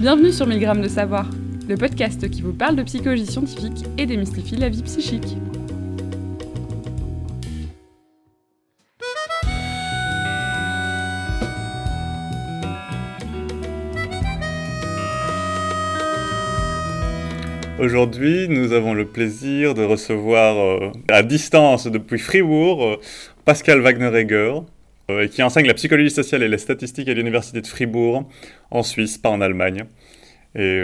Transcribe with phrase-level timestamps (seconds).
[0.00, 1.30] Bienvenue sur 1000 grammes de savoir,
[1.68, 5.36] le podcast qui vous parle de psychologie scientifique et démystifie la vie psychique.
[17.78, 22.96] Aujourd'hui, nous avons le plaisir de recevoir euh, à distance depuis Fribourg euh,
[23.44, 24.54] Pascal Wagner-Egger,
[25.10, 28.28] euh, qui enseigne la psychologie sociale et les statistiques à l'université de Fribourg,
[28.70, 29.84] en Suisse, pas en Allemagne.
[30.56, 30.80] Et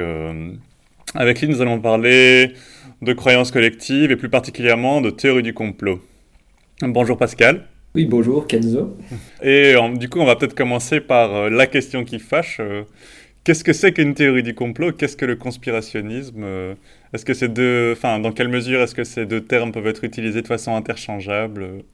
[1.14, 2.54] avec lui, nous allons parler
[3.02, 6.00] de croyances collectives et plus particulièrement de théorie du complot.
[6.82, 7.66] Bonjour Pascal.
[7.94, 8.96] Oui, bonjour Kenzo.
[9.42, 12.60] Et du coup, on va peut-être commencer par la question qui fâche.
[13.44, 14.92] Qu'est-ce que c'est qu'une théorie du complot?
[14.92, 16.44] Qu'est-ce que le conspirationnisme?
[17.12, 20.04] Est-ce que c'est deux, enfin, dans quelle mesure est-ce que ces deux termes peuvent être
[20.04, 21.84] utilisés de façon interchangeable?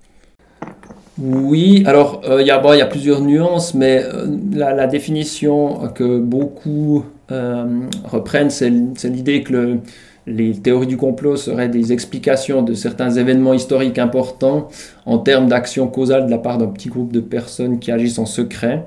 [1.18, 7.64] Oui, alors euh, il y, a, plusieurs nuances, mais euh, la, définition que beaucoup euh,
[8.04, 9.78] reprennent, c'est l'idée que
[10.26, 14.68] les théories du complot seraient des explications de certains événements historiques importants
[15.06, 18.26] en termes d'action causale de la part d'un petit groupe de personnes qui agissent en
[18.26, 18.86] secret.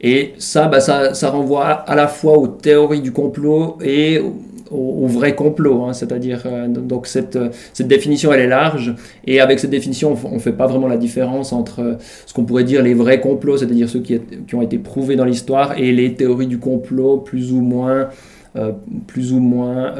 [0.00, 4.20] Et ça, bah, ça, ça, renvoie à la fois aux théories du complot et
[4.70, 5.84] au, vrai complot.
[5.84, 5.92] Hein.
[5.92, 7.38] C'est-à-dire, euh, donc cette,
[7.72, 8.94] cette, définition, elle est large.
[9.26, 11.94] Et avec cette définition, on ne fait pas vraiment la différence entre euh,
[12.26, 15.24] ce qu'on pourrait dire les vrais complots, c'est-à-dire ceux qui, qui, ont été prouvés dans
[15.24, 18.08] l'histoire, et les théories du complot plus ou moins...
[18.56, 18.70] Euh,
[19.08, 19.94] plus ou moins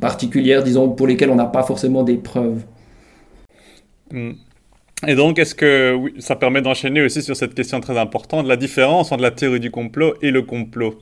[0.00, 2.64] particulières, disons, pour lesquelles on n'a pas forcément des preuves.
[4.10, 4.32] Hmm.
[5.06, 9.12] Et donc, est-ce que ça permet d'enchaîner aussi sur cette question très importante, la différence
[9.12, 10.98] entre la théorie du complot et le complot?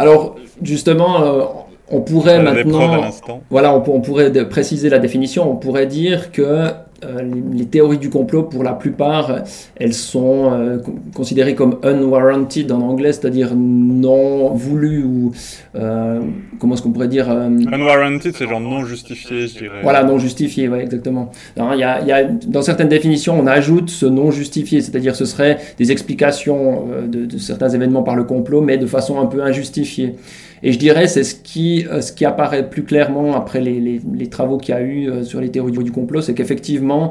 [0.00, 1.44] Alors, justement, euh,
[1.90, 3.02] on pourrait maintenant...
[3.50, 5.50] Voilà, on, on, pourrait préciser la définition.
[5.50, 6.70] On pourrait dire que
[7.04, 9.42] euh, les, théories du complot, pour la plupart,
[9.76, 10.78] elles sont euh,
[11.14, 15.32] considérées comme unwarranted en anglais, c'est-à-dire non voulues ou
[15.76, 16.20] euh,
[16.58, 19.80] comment est-ce qu'on pourrait dire Unwarranted, c'est genre non justifié, je dirais.
[19.82, 21.30] Voilà, non justifié, ouais, exactement.
[21.56, 25.24] Il y a, y a, dans certaines définitions, on ajoute ce non justifié, c'est-à-dire ce
[25.24, 29.42] serait des explications de, de certains événements par le complot, mais de façon un peu
[29.42, 30.16] injustifiée.
[30.62, 34.00] Et je dirais, c'est ce qui, euh, ce qui apparaît plus clairement après les, les,
[34.14, 37.10] les travaux qu'il y a eu euh, sur les théories du complot, c'est qu'effectivement,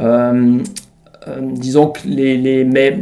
[0.00, 0.58] euh,
[1.40, 3.00] disons que les, les mais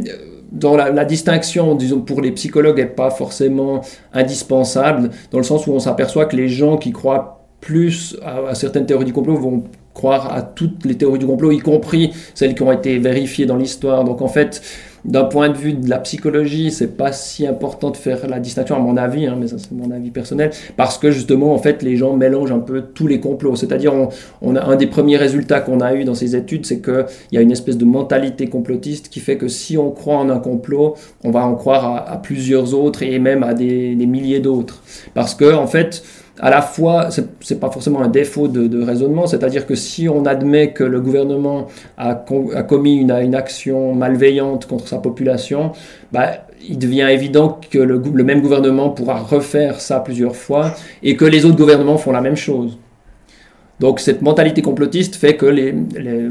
[0.51, 3.81] dans la, la, distinction, disons, pour les psychologues n'est pas forcément
[4.13, 8.55] indispensable, dans le sens où on s'aperçoit que les gens qui croient plus à, à,
[8.55, 9.63] certaines théories du complot vont
[9.93, 13.55] croire à toutes les théories du complot, y compris celles qui ont été vérifiées dans
[13.55, 14.03] l'histoire.
[14.03, 14.61] Donc en fait,
[15.05, 18.75] d'un point de vue de la psychologie, c'est pas si important de faire la distinction,
[18.75, 21.83] à mon avis, hein, mais ça c'est mon avis personnel, parce que justement, en fait,
[21.83, 23.55] les gens mélangent un peu tous les complots.
[23.55, 23.93] C'est-à-dire,
[24.41, 27.37] on, a un des premiers résultats qu'on a eu dans ces études, c'est qu'il y
[27.37, 30.95] a une espèce de mentalité complotiste qui fait que si on croit en un complot,
[31.23, 34.81] on va en croire à, plusieurs autres et même à des, des milliers d'autres.
[35.13, 36.03] Parce que, en fait,
[36.39, 40.25] à la fois, ce n'est pas forcément un défaut de, raisonnement, c'est-à-dire que si on
[40.25, 45.71] admet que le gouvernement a, commis une, action malveillante contre sa population,
[46.11, 51.25] bah, il devient évident que le même gouvernement pourra refaire ça plusieurs fois et que
[51.25, 52.77] les autres gouvernements font la même chose.
[53.79, 55.73] Donc cette mentalité complotiste fait que les,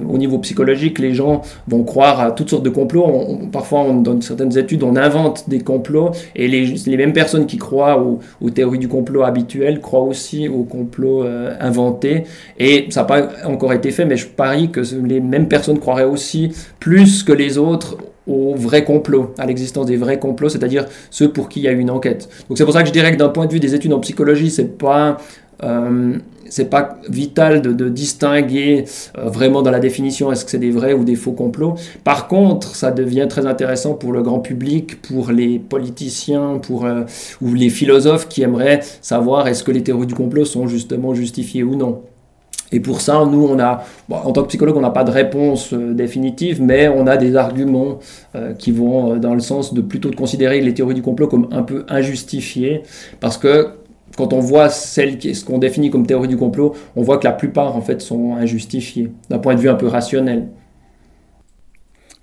[0.08, 3.38] au niveau psychologique, les gens vont croire à toutes sortes de complots.
[3.52, 7.56] parfois, on, dans certaines études, on invente des complots et les, les mêmes personnes qui
[7.56, 12.24] croient aux, théories du complot habituelles croient aussi aux complots euh, inventés.
[12.58, 16.04] Et ça n'a pas encore été fait, mais je parie que les mêmes personnes croiraient
[16.04, 21.30] aussi plus que les autres aux vrais complots, à l'existence des vrais complots, c'est-à-dire ceux
[21.30, 22.28] pour qui il y a eu une enquête.
[22.48, 24.00] Donc c'est pour ça que je dirais que d'un point de vue des études en
[24.00, 25.18] psychologie, c'est pas
[25.62, 28.84] euh, c'est pas vital de, distinguer
[29.18, 31.74] euh, vraiment dans la définition est-ce que c'est des vrais ou des faux complots.
[32.04, 37.02] Par contre, ça devient très intéressant pour le grand public, pour les politiciens, pour euh,
[37.40, 41.62] ou les philosophes qui aimeraient savoir est-ce que les théories du complot sont justement justifiées
[41.62, 42.02] ou non.
[42.72, 45.72] Et pour ça, nous, on a, en tant que psychologue, on n'a pas de réponse
[45.72, 48.00] définitive, mais on a des arguments
[48.58, 51.62] qui vont dans le sens de plutôt de considérer les théories du complot comme un
[51.62, 52.82] peu injustifiées,
[53.20, 53.68] parce que
[54.16, 57.24] quand on voit celle qui, ce qu'on définit comme théorie du complot, on voit que
[57.24, 60.48] la plupart en fait sont injustifiées d'un point de vue un peu rationnel.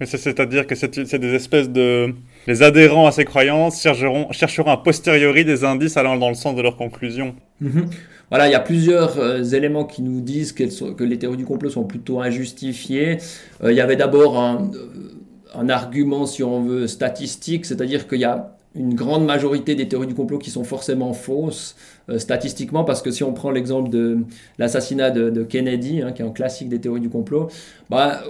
[0.03, 2.13] C'est-à-dire que c'est des espèces de...
[2.47, 6.55] Les adhérents à ces croyances chercheront, chercheront a posteriori des indices allant dans le sens
[6.55, 7.35] de leur conclusion.
[7.59, 7.85] Mhm.
[8.29, 11.69] Voilà, il y a plusieurs euh, éléments qui nous disent que les théories du complot
[11.69, 13.17] sont plutôt injustifiées.
[13.63, 15.11] Euh, il y avait d'abord un, euh,
[15.53, 20.07] un, argument, si on veut, statistique, c'est-à-dire qu'il y a une grande majorité des théories
[20.07, 21.75] du complot qui sont forcément fausses
[22.09, 24.19] euh, statistiquement, parce que si on prend l'exemple de
[24.57, 27.49] l'assassinat de, Kennedy, hein, qui est un classique des théories du complot,
[27.89, 28.23] bah,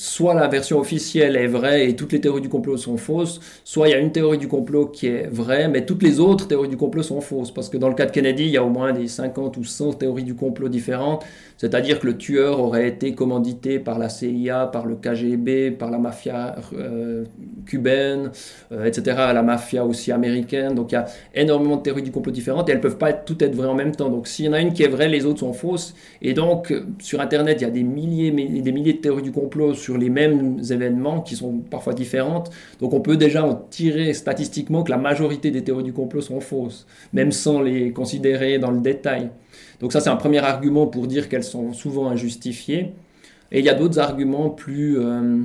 [0.00, 3.88] soit la version officielle est vraie et toutes les théories du complot sont fausses, soit
[3.88, 6.70] il y a une théorie du complot qui est vraie, mais toutes les autres théories
[6.70, 7.50] du complot sont fausses.
[7.50, 9.64] Parce que dans le cas de Kennedy, il y a au moins des 50 ou
[9.64, 11.22] 100 théories du complot différentes.
[11.60, 15.98] C'est-à-dire que le tueur aurait été commandité par la CIA, par le KGB, par la
[15.98, 17.26] mafia euh,
[17.66, 18.30] cubaine,
[18.72, 20.74] euh, etc., la mafia aussi américaine.
[20.74, 21.04] Donc il y a
[21.34, 23.74] énormément de théories du complot différentes et elles ne peuvent pas toutes être vraies en
[23.74, 24.08] même temps.
[24.08, 25.94] Donc s'il y en a une qui est vraie, les autres sont fausses.
[26.22, 29.74] Et donc sur Internet, il y a des milliers, des milliers de théories du complot
[29.74, 32.50] sur les mêmes événements qui sont parfois différentes.
[32.80, 36.40] Donc on peut déjà en tirer statistiquement que la majorité des théories du complot sont
[36.40, 39.28] fausses, même sans les considérer dans le détail.
[39.80, 42.92] Donc ça, c'est un premier argument pour dire qu'elles sont souvent injustifiées.
[43.52, 45.38] Et il y a d'autres arguments plus euh,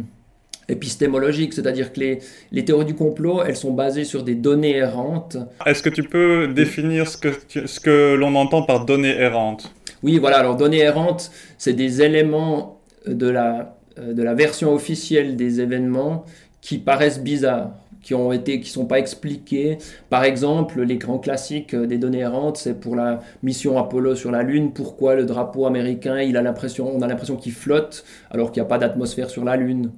[0.68, 2.20] épistémologiques, c'est-à-dire que les,
[2.52, 5.38] les, théories du complot, elles sont basées sur des données errantes.
[5.66, 7.30] Est-ce que tu peux définir ce que,
[7.66, 9.74] ce que l'on entend par données errantes?
[10.04, 15.36] Oui, voilà, alors données errantes, c'est des éléments de la, euh, de la version officielle
[15.36, 16.26] des événements
[16.62, 17.72] qui paraissent bizarres
[18.06, 19.80] qui ont été qui sont pas expliqués.
[20.12, 24.32] Par exemple, les grands classiques euh, des données errantes, c'est pour la mission Apollo sur
[24.32, 24.74] la Lune.
[24.74, 29.32] Pourquoi le drapeau américain, on a l'impression qu'il flotte alors qu'il n'y a pas d'atmosphère
[29.32, 29.92] sur la Lune.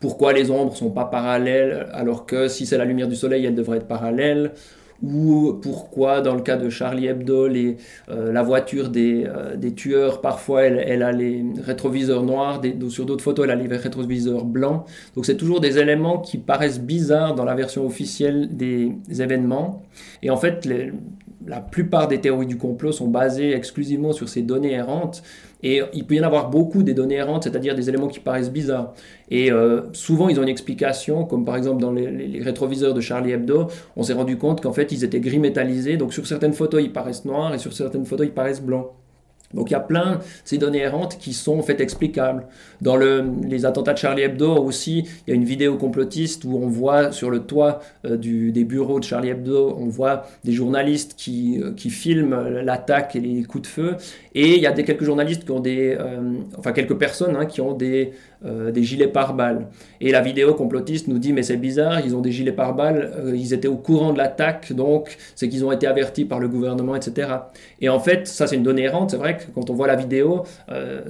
[0.00, 3.54] Pourquoi les ombres sont pas parallèles alors que si c'est la lumière du soleil, elles
[3.54, 4.52] devraient être parallèles
[5.02, 10.62] ou pourquoi dans le cas de Charlie Hebdo, euh, la voiture des, euh, tueurs, parfois
[10.62, 14.84] elle, elle, a les rétroviseurs noirs, des, sur d'autres photos elle a les rétroviseurs blancs.
[15.14, 19.82] Donc c'est toujours des éléments qui paraissent bizarres dans la version officielle des, événements.
[20.22, 20.68] Et en fait,
[21.46, 25.22] la plupart des théories du complot sont basées exclusivement sur ces données errantes.
[25.64, 28.52] Et il peut y en avoir beaucoup des données errantes, c'est-à-dire des éléments qui paraissent
[28.52, 28.92] bizarres.
[29.30, 33.32] Et euh, souvent, ils ont une explication, comme par exemple dans les, rétroviseurs de Charlie
[33.32, 35.96] Hebdo, on s'est rendu compte qu'en fait, ils étaient gris métallisés.
[35.96, 38.88] Donc sur certaines photos, ils paraissent noirs et sur certaines photos, ils paraissent blancs.
[39.54, 42.46] Donc il y a plein de ces données errantes qui sont en fait explicables.
[42.80, 46.56] Dans le, les attentats de Charlie Hebdo aussi, il y a une vidéo complotiste où
[46.56, 51.14] on voit sur le toit euh, des bureaux de Charlie Hebdo, on voit des journalistes
[51.16, 53.96] qui, euh, qui filment l'attaque et les coups de feu.
[54.34, 55.96] Et il y a des, quelques journalistes qui ont des...
[55.98, 56.20] Euh,
[56.58, 58.12] enfin quelques personnes hein, qui ont des,
[58.44, 59.68] des gilets pare-balles.
[60.00, 63.54] Et la vidéo complotiste nous dit mais c'est bizarre, ils ont des gilets pare-balles, ils
[63.54, 67.28] étaient au courant de l'attaque, donc c'est qu'ils ont été avertis par le gouvernement, etc.
[67.80, 69.96] Et en fait, ça c'est une donnée errante, c'est vrai que quand on voit la
[69.96, 71.02] vidéo, euh,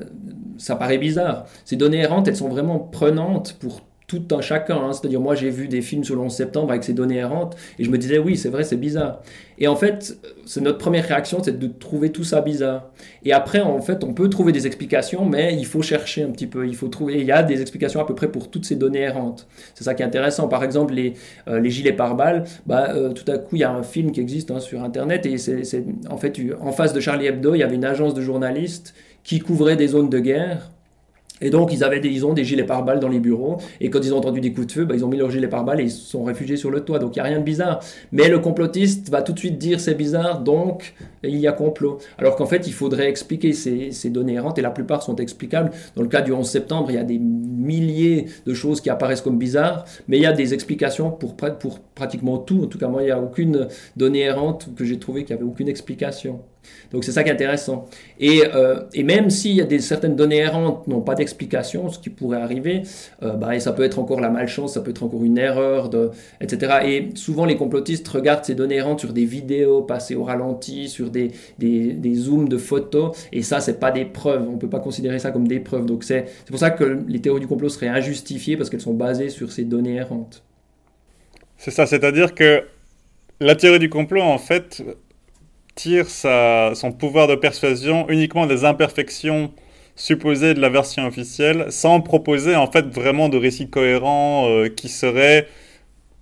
[0.58, 1.46] ça paraît bizarre.
[1.64, 4.76] Ces données errantes, elles sont vraiment prenantes pour tout un chacun.
[4.76, 4.92] Hein.
[4.92, 7.84] C'est-à-dire, moi, j'ai vu des films sur le 11 septembre avec ces données errantes et
[7.84, 9.22] je me disais, oui, c'est vrai, c'est bizarre.
[9.58, 12.90] Et en fait, c'est notre première réaction, c'est de trouver tout ça bizarre.
[13.24, 16.46] Et après, en fait, on peut trouver des explications, mais il faut chercher un petit
[16.46, 16.66] peu.
[16.66, 17.20] Il faut trouver.
[17.20, 19.46] Il y a des explications à peu près pour toutes ces données errantes.
[19.74, 20.48] C'est ça qui est intéressant.
[20.48, 21.14] Par exemple, les,
[21.48, 24.20] euh, les gilets pare-balles, bah, euh, tout à coup, il y a un film qui
[24.20, 27.62] existe hein, sur Internet et c'est en fait, en face de Charlie Hebdo, il y
[27.62, 30.70] avait une agence de journalistes qui couvrait des zones de guerre
[31.40, 33.58] et donc, ils, avaient des, ils ont des gilets pare-balles dans les bureaux.
[33.80, 35.48] Et quand ils ont entendu des coups de feu, bah, ils ont mis leurs gilets
[35.48, 37.00] pare-balles et ils se sont réfugiés sur le toit.
[37.00, 37.80] Donc, il n'y a rien de bizarre.
[38.12, 40.94] Mais le complotiste va tout de suite dire c'est bizarre, donc
[41.24, 41.98] il y a complot.
[42.18, 45.72] Alors qu'en fait, il faudrait expliquer ces, données errantes et la plupart sont explicables.
[45.96, 49.22] Dans le cas du 11 septembre, il y a des milliers de choses qui apparaissent
[49.22, 51.34] comme bizarres, mais il y a des explications pour,
[51.94, 52.62] pratiquement tout.
[52.62, 53.66] En tout cas, moi, il n'y a aucune
[53.96, 56.40] donnée errante que j'ai trouvé qui avait aucune explication.
[56.92, 57.88] Donc c'est ça qui est intéressant.
[58.20, 61.98] Et, euh, et même s'il y a des, certaines données errantes n'ont pas d'explication, ce
[61.98, 62.82] qui pourrait arriver,
[63.22, 65.90] euh, bah, ça peut être encore la malchance, ça peut être encore une erreur,
[66.40, 66.72] etc.
[66.84, 71.10] Et souvent les complotistes regardent ces données errantes sur des vidéos passées au ralenti, sur
[71.10, 74.70] des, des, des zooms de photos, et ça c'est pas des preuves, on ne peut
[74.70, 75.86] pas considérer ça comme des preuves.
[75.86, 79.28] Donc c'est pour ça que les théories du complot seraient injustifiées parce qu'elles sont basées
[79.28, 80.42] sur ces données errantes.
[81.56, 82.64] C'est ça, c'est-à-dire que
[83.40, 84.82] la théorie du complot, en fait,
[85.74, 89.52] tire son pouvoir de persuasion uniquement des imperfections
[89.96, 94.88] supposées de la version officielle, sans proposer en fait vraiment de récits cohérents euh, qui
[94.88, 95.46] seraient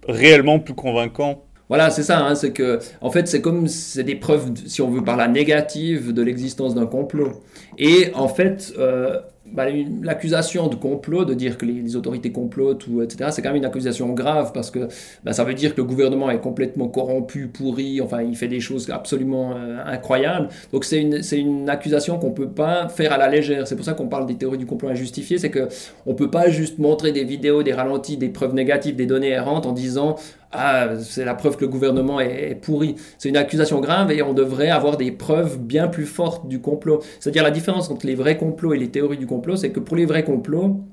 [0.06, 1.44] réellement plus convaincants.
[1.68, 4.90] Voilà, c'est ça, hein, c'est que, en fait, c'est comme, c'est des preuves, si on
[4.90, 7.42] veut, par la négative de l'existence d'un complot.
[7.78, 9.20] Et en fait, euh,
[9.52, 9.66] bah,
[10.02, 13.64] l'accusation de complot, de dire que les, autorités complotent, ou, etc., c'est quand même une
[13.64, 14.88] accusation grave parce que
[15.24, 18.60] bah, ça veut dire que le gouvernement est complètement corrompu, pourri, enfin il fait des
[18.60, 20.48] choses absolument euh, incroyables.
[20.72, 23.66] Donc c'est une, accusation qu'on ne peut pas faire à la légère.
[23.66, 25.68] C'est pour ça qu'on parle des théories du complot injustifié, c'est qu'on
[26.06, 29.66] ne peut pas juste montrer des vidéos, des ralentis, des preuves négatives, des données errantes
[29.66, 30.16] en disant
[30.52, 32.96] ah, c'est la preuve que le gouvernement est, pourri.
[33.18, 37.02] C'est une accusation grave et on devrait avoir des preuves bien plus fortes du complot.
[37.20, 39.96] C'est-à-dire la différence entre les vrais complots et les théories du complot, c'est que pour
[39.96, 40.84] les vrais complots,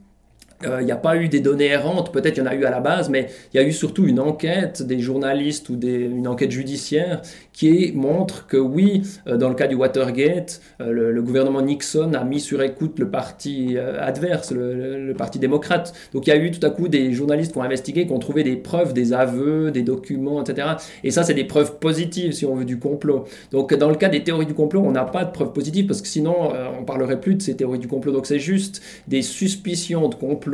[0.64, 2.70] il n'y a pas eu des données errantes, peut-être il y en a eu à
[2.70, 6.52] la base, mais il y a eu surtout une enquête des journalistes ou une enquête
[6.52, 7.22] judiciaire
[7.54, 12.62] qui montre que oui, dans le cas du Watergate, le, gouvernement Nixon a mis sur
[12.62, 15.94] écoute le parti adverse, le, le, parti démocrate.
[16.14, 18.20] Donc il y a eu tout à coup des journalistes qui ont investigué, qui ont
[18.20, 20.68] trouvé des preuves, des aveux, des documents, etc.
[21.04, 23.26] Et ça, c'est des preuves positives si on veut du complot.
[23.52, 26.02] Donc dans le cas des théories du complot, on n'a pas de preuves positives parce
[26.02, 28.12] que sinon, on parlerait plus de ces théories du complot.
[28.12, 30.49] Donc c'est juste des suspicions de complot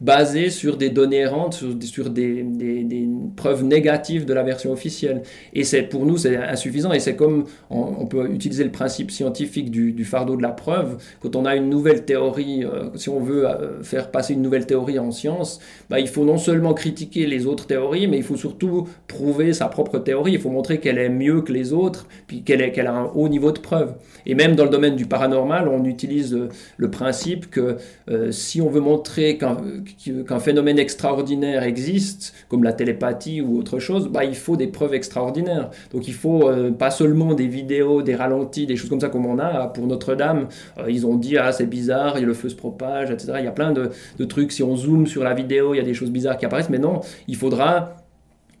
[0.00, 2.44] basées sur des données errantes, sur, des,
[3.36, 5.22] preuves négatives de la version officielle.
[5.54, 6.92] Et c'est pour nous, c'est insuffisant.
[6.92, 10.98] Et c'est comme on, peut utiliser le principe scientifique du, fardeau de la preuve.
[11.20, 14.66] Quand on a une nouvelle théorie, euh, si on veut euh, faire passer une nouvelle
[14.66, 18.36] théorie en science, bah, il faut non seulement critiquer les autres théories, mais il faut
[18.36, 20.32] surtout prouver sa propre théorie.
[20.32, 23.28] Il faut montrer qu'elle est mieux que les autres, puis qu'elle qu'elle a un haut
[23.28, 23.94] niveau de preuve.
[24.26, 27.76] Et même dans le domaine du paranormal, on utilise euh, le principe que
[28.30, 34.24] si on veut montrer qu'un phénomène extraordinaire existe, comme la télépathie ou autre chose, bah,
[34.24, 35.70] il faut des preuves extraordinaires.
[35.92, 39.38] Donc il faut pas seulement des vidéos, des ralentis, des choses comme ça comme on
[39.38, 40.48] a pour Notre-Dame.
[40.88, 43.34] ils ont dit, ah c'est bizarre, le feu se propage, etc.
[43.38, 44.52] Il y a plein de, de trucs.
[44.52, 46.70] Si on zoome sur la vidéo, il y a des choses bizarres qui apparaissent.
[46.70, 48.01] Mais non, il faudra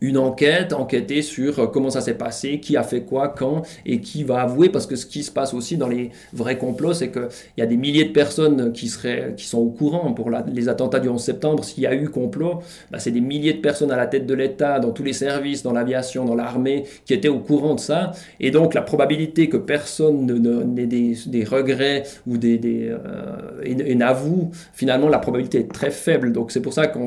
[0.02, 4.00] une enquête, enquêter sur euh, comment ça s'est passé, qui a fait quoi, quand, et
[4.00, 7.10] qui va avouer, parce que ce qui se passe aussi dans les vrais complots, c'est
[7.10, 10.68] qu'il y a des milliers de personnes qui, seraient, qui sont au courant pour les
[10.68, 11.64] attentats du 11 septembre.
[11.64, 14.34] S'il y a eu complot, bah, c'est des milliers de personnes à la tête de
[14.34, 18.10] l'État, dans tous les services, dans l'aviation, dans l'armée, qui étaient au courant de ça.
[18.40, 23.94] Et donc la probabilité que personne n'ait des, des, regrets ou des, des euh, et,
[23.94, 26.32] n'avoue, finalement, la probabilité est très faible.
[26.32, 26.98] Donc c'est pour ça que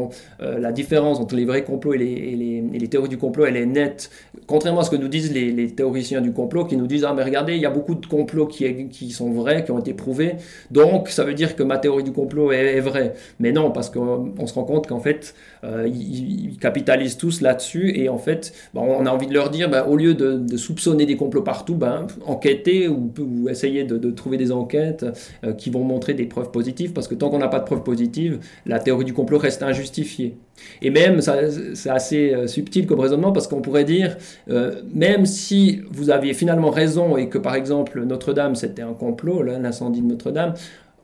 [0.42, 4.10] euh, la différence entre les vrais complots et les, théories du complot, elle est nette.
[4.48, 7.24] Contrairement à ce que nous disent les, théoriciens du complot, qui nous disent, ah mais
[7.24, 10.36] regardez, il y a beaucoup de complots qui, sont vrais, qui ont été prouvés,
[10.72, 13.14] donc ça veut dire que ma théorie du complot est, vraie.
[13.40, 18.10] Mais non, parce qu'on se rend compte qu'en fait, euh, ils, capitalisent tous là-dessus, et
[18.10, 21.18] en fait, bah, on a envie de leur dire, bah, au lieu de, soupçonner des
[21.18, 23.12] complots partout, ben, enquêter ou,
[23.50, 25.06] essayer de, trouver des enquêtes
[25.44, 27.84] euh, qui vont montrer des preuves positives, parce que tant qu'on n'a pas de preuves
[27.84, 30.38] positives, la théorie du complot reste injustifiée.
[30.82, 34.18] Et même, c'est assez euh, subtil comme raisonnement parce qu'on pourrait dire,
[34.50, 39.42] euh, même si vous aviez finalement raison et que par exemple Notre-Dame c'était un complot,
[39.44, 40.54] l'incendie de Notre-Dame,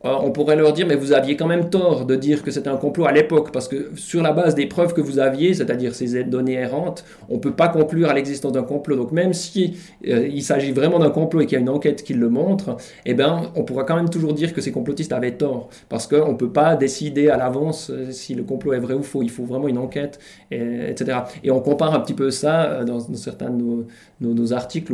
[0.04, 2.68] euh, on pourrait leur dire, mais vous aviez quand même tort de dire que c'était
[2.68, 5.94] un complot à l'époque, parce que sur la base des preuves que vous aviez, c'est-à-dire
[5.94, 8.96] ces données errantes, on ne peut pas conclure à l'existence d'un complot.
[8.96, 12.14] Donc même si il s'agit vraiment d'un complot et qu'il y a une enquête qui
[12.14, 15.68] le montre, eh ben, on pourra quand même toujours dire que ces complotistes avaient tort,
[15.88, 19.22] parce qu'on ne peut pas décider à l'avance si le complot est vrai ou faux.
[19.22, 20.18] Il faut vraiment une enquête,
[20.50, 21.18] etc.
[21.44, 23.86] Et on compare un petit peu ça dans, certains de
[24.20, 24.92] nos, articles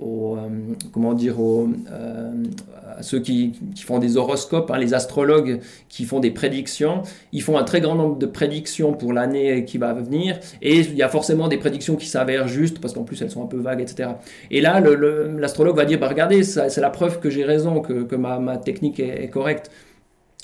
[0.00, 0.48] aux, euh,
[0.92, 2.44] comment dire, aux, euh,
[2.98, 7.02] à ceux qui, qui, font des horoscopes, hein, les astrologues qui font des prédictions.
[7.32, 10.94] Ils font un très grand nombre de prédictions pour l'année qui va venir, et il
[10.94, 13.58] y a forcément des prédictions qui s'avèrent justes, parce qu'en plus elles sont un peu
[13.58, 14.10] vagues, etc.
[14.50, 18.16] Et là, l'astrologue va dire, bah, regardez, c'est la preuve que j'ai raison, que, que
[18.16, 19.70] ma, ma, technique est, est correcte.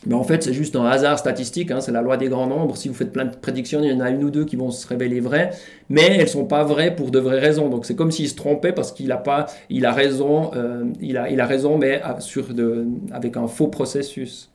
[0.06, 2.76] Mais en fait, c'est juste un hasard statistique, hein, c'est la loi des grands nombres.
[2.76, 4.70] Si vous faites plein de prédictions, il y en a une ou deux qui vont
[4.70, 5.50] se révéler vraies,
[5.88, 7.68] mais elles ne sont pas vraies pour de vraies raisons.
[7.68, 11.40] Donc c'est comme s'il se trompait parce qu'il a a raison, euh, il, a, il
[11.40, 14.50] a raison, mais sur de, avec un faux processus.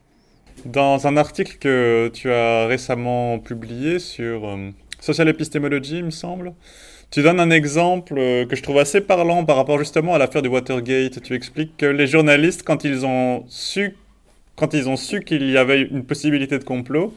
[0.65, 6.53] Dans un article que tu as récemment publié sur euh, Social Epistemology, il me semble,
[7.09, 10.41] tu donnes un exemple euh, que je trouve assez parlant par rapport justement à l'affaire
[10.41, 11.21] du Watergate.
[11.21, 13.95] Tu expliques que les journalistes, quand ils ont su
[14.57, 17.13] quand ils ont su qu'il y avait une possibilité de complot,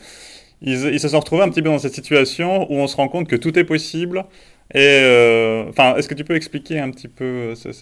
[0.63, 3.27] ils, se sont retrouvés un petit peu dans cette situation où on se rend compte
[3.27, 4.27] que tout est possible.
[4.75, 7.73] Et euh, enfin, est-ce que tu peux expliquer un petit peu euh, ce,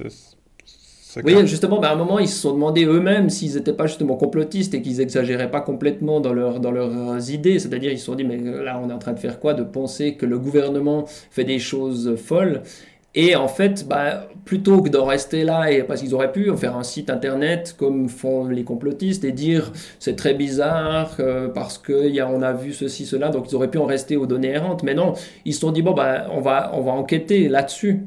[1.24, 4.14] oui, justement, bah, à un moment, ils se sont demandé eux-mêmes s'ils n'étaient pas justement
[4.16, 7.58] complotistes et qu'ils exagéraient pas complètement dans, leur, dans leurs idées.
[7.58, 9.54] C'est-à-dire, ils se sont dit, mais là, on est en train de faire quoi?
[9.54, 12.62] De penser que le gouvernement fait des choses folles
[13.14, 16.82] et en fait, bah, plutôt que d'en rester là, parce qu'ils auraient pu faire un
[16.82, 22.48] site internet comme font les complotistes et dire c'est très bizarre euh, parce qu'on a,
[22.48, 24.82] a vu ceci, cela, donc ils auraient pu en rester aux données errantes.
[24.82, 28.06] Mais non, ils se sont dit bon, bah, on, va, on va enquêter là-dessus.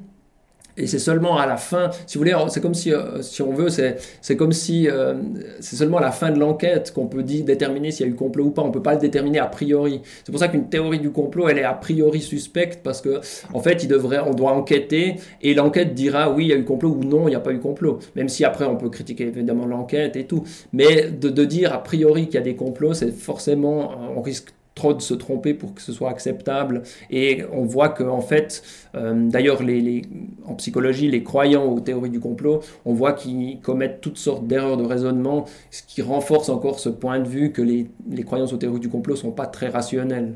[0.78, 3.54] Et c'est seulement à la fin, si vous voulez, c'est comme si, euh, si on
[3.54, 5.16] veut, c'est comme si euh,
[5.60, 8.46] c'est seulement à la fin de l'enquête qu'on peut déterminer s'il y a eu complot
[8.46, 8.62] ou pas.
[8.62, 10.02] On ne peut pas le déterminer a priori.
[10.24, 13.22] C'est pour ça qu'une théorie du complot, elle est a priori suspecte parce que,
[13.54, 16.64] en fait, il devrait, on doit enquêter et l'enquête dira oui, il y a eu
[16.64, 18.00] complot ou non, il n'y a pas eu complot.
[18.16, 20.44] Même si après, on peut critiquer évidemment l'enquête et tout.
[20.74, 24.54] Mais de, de, dire a priori qu'il y a des complots, c'est forcément, on risque
[24.76, 26.84] trop de se tromper pour que ce soit acceptable.
[27.10, 28.64] Et on voit que, en fait,
[28.96, 30.04] euh, d'ailleurs, les,
[30.46, 34.78] en psychologie, les croyants aux théories du complot, on voit qu'ils commettent toutes sortes d'erreurs
[34.78, 38.58] de raisonnement, ce qui renforce encore ce point de vue que les, les croyances aux
[38.58, 40.36] théories du complot sont pas très rationnelles.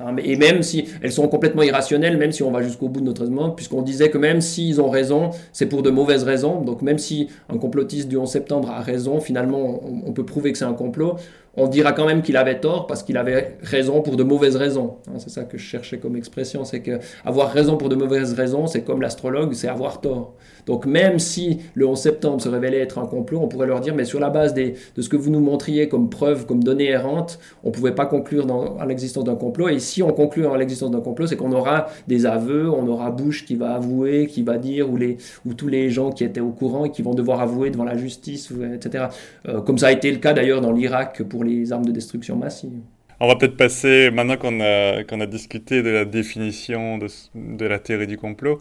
[0.00, 3.06] Hein, et même si elles sont complètement irrationnelles, même si on va jusqu'au bout de
[3.06, 6.60] notre raisonnement, puisqu'on disait que même s'ils ont raison, c'est pour de mauvaises raisons.
[6.60, 10.58] Donc même si un complotiste du 11 septembre a raison, finalement, on peut prouver que
[10.58, 11.16] c'est un complot
[11.58, 14.96] on dira quand même qu'il avait tort parce qu'il avait raison pour de mauvaises raisons.
[15.08, 18.32] Hein, c'est ça que je cherchais comme expression, c'est que avoir raison pour de mauvaises
[18.32, 20.34] raisons, c'est comme l'astrologue, c'est avoir tort.
[20.66, 23.94] Donc même si le 11 septembre se révélait être un complot, on pourrait leur dire,
[23.94, 27.38] mais sur la base de ce que vous nous montriez comme preuve, comme donnée errante,
[27.64, 29.68] on ne pouvait pas conclure dans, à l'existence d'un complot.
[29.68, 33.10] Et si on conclut à l'existence d'un complot, c'est qu'on aura des aveux, on aura
[33.10, 36.40] Bush qui va avouer, qui va dire, ou, les, ou tous les gens qui étaient
[36.40, 39.06] au courant et qui vont devoir avouer devant la justice, etc.
[39.48, 42.36] Euh, comme ça a été le cas d'ailleurs dans l'Irak pour les armes de destruction
[42.36, 42.72] massive.
[43.20, 48.06] On va peut-être passer, maintenant qu'on a, a discuté de la définition de, la théorie
[48.06, 48.60] du complot,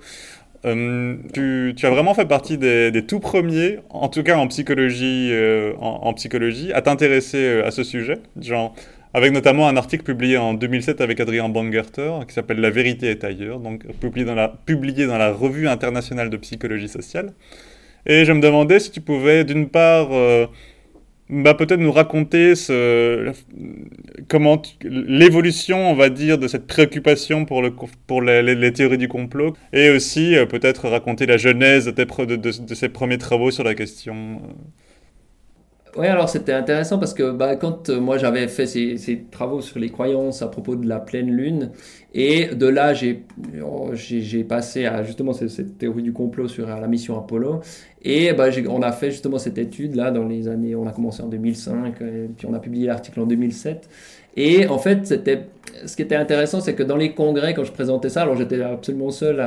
[0.65, 5.73] euh, tu, as vraiment fait partie des, tout premiers, en tout cas en psychologie, euh,
[5.79, 8.73] en, psychologie à t'intéresser euh, à ce sujet, genre,
[9.13, 13.23] avec notamment un article publié en 2007 avec Adrien Bangerter qui s'appelle La vérité est
[13.23, 14.25] ailleurs, donc publié
[15.05, 17.33] dans la Revue internationale de psychologie sociale.
[18.07, 20.09] Et je me demandais si tu pouvais, d'une part,
[21.29, 23.31] bah, peut-être nous raconter ce,
[24.29, 27.73] comment l'évolution, on va dire, de cette préoccupation pour, le,
[28.07, 32.75] pour les, théories du complot, et aussi euh, peut-être raconter la genèse de, de, de,
[32.75, 34.41] ces premiers travaux sur la question.
[35.95, 35.99] Euh.
[35.99, 39.61] Oui, alors c'était intéressant parce que bah, quand euh, moi j'avais fait ces, ces, travaux
[39.61, 41.71] sur les croyances à propos de la pleine lune,
[42.13, 43.23] et de là j'ai
[44.43, 47.61] passé à justement cette, théorie du complot sur la mission Apollo,
[48.03, 51.23] et bah, on a fait justement cette étude là dans les années, on a commencé
[51.23, 53.89] en 2005, et puis on a publié l'article en 2007.
[54.37, 55.47] Et en fait, c'était,
[55.83, 58.61] ce qui était intéressant, c'est que dans les congrès, quand je présentais ça, alors j'étais
[58.61, 59.39] absolument seul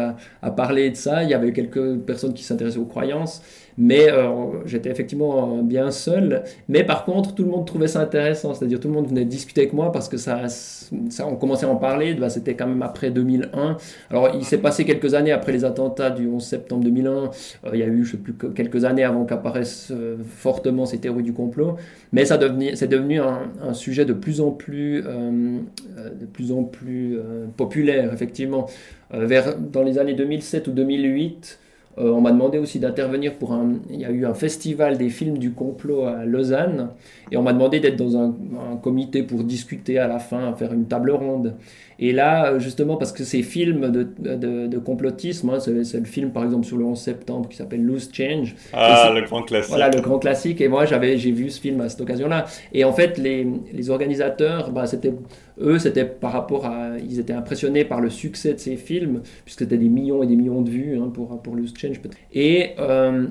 [0.43, 3.41] à, parler de ça, il y avait quelques personnes qui s'intéressaient aux croyances,
[3.79, 6.43] mais euh, j'étais effectivement bien seul.
[6.69, 9.62] Mais par contre, tout le monde trouvait ça intéressant, c'est-à-dire tout le monde venait discuter
[9.62, 12.83] avec moi parce que ça, ça on commençait à en parler, bah, c'était quand même
[12.83, 13.77] après 2001.
[14.11, 17.31] Alors il s'est passé quelques années après les attentats du 11 septembre 2001, euh,
[17.73, 21.23] il y a eu, je sais plus, quelques années avant qu'apparaissent euh, fortement ces théories
[21.23, 21.77] du complot,
[22.12, 22.39] mais ça
[22.75, 27.19] c'est devenu un, un, sujet de plus en plus, de plus, en plus
[27.57, 28.67] populaire, effectivement.
[29.12, 31.59] vers, dans les années 2007 ou 2008,
[31.99, 33.75] euh, on m'a demandé aussi d'intervenir pour un.
[33.91, 36.91] Il y a eu un festival des films du complot à Lausanne
[37.33, 38.33] et on m'a demandé d'être dans un,
[38.81, 41.57] comité pour discuter à la fin, faire une table ronde.
[42.02, 46.65] Et là, justement, parce que ces films de, complotisme, hein, c'est le film par exemple
[46.65, 48.56] sur le 11 septembre qui s'appelle Loose Change.
[48.73, 49.69] Ah, le grand classique.
[49.69, 50.63] Voilà, le grand classique.
[50.63, 52.47] Et moi, j'avais, j'ai vu ce film à cette occasion-là.
[52.73, 55.13] Et en fait, les, les organisateurs, bah, c'était,
[55.60, 56.93] eux, c'était par rapport à.
[56.99, 60.36] Ils étaient impressionnés par le succès de ces films, puisque c'était des millions et des
[60.36, 62.00] millions de vues hein, pour, pour Loose Change.
[62.32, 62.71] Et.
[62.78, 63.26] Euh,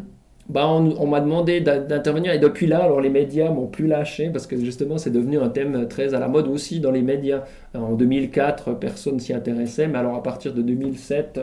[0.50, 4.48] bah, on, m'a demandé d'intervenir et depuis là, alors les médias m'ont plus lâché parce
[4.48, 7.44] que justement c'est devenu un thème très à la mode aussi dans les médias.
[7.76, 11.40] En 2004, personne s'y intéressait, mais alors à partir de 2007,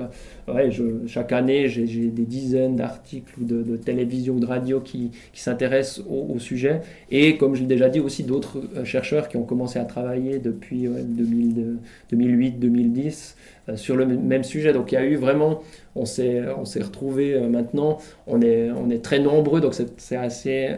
[0.49, 0.71] euh, ouais,
[1.07, 6.37] chaque année j'ai des dizaines d'articles ou de, télévision ou de radio qui, s'intéressent au,
[6.41, 6.81] sujet.
[7.11, 10.41] Et comme je l'ai déjà dit, aussi d'autres euh, chercheurs qui ont commencé à travailler
[10.41, 13.37] depuis 2008-2010
[13.69, 14.73] euh, sur le même sujet.
[14.73, 15.63] Donc il y a eu vraiment
[15.97, 20.71] on s'est on s'est retrouvé euh, maintenant on est on très nombreux donc c'est assez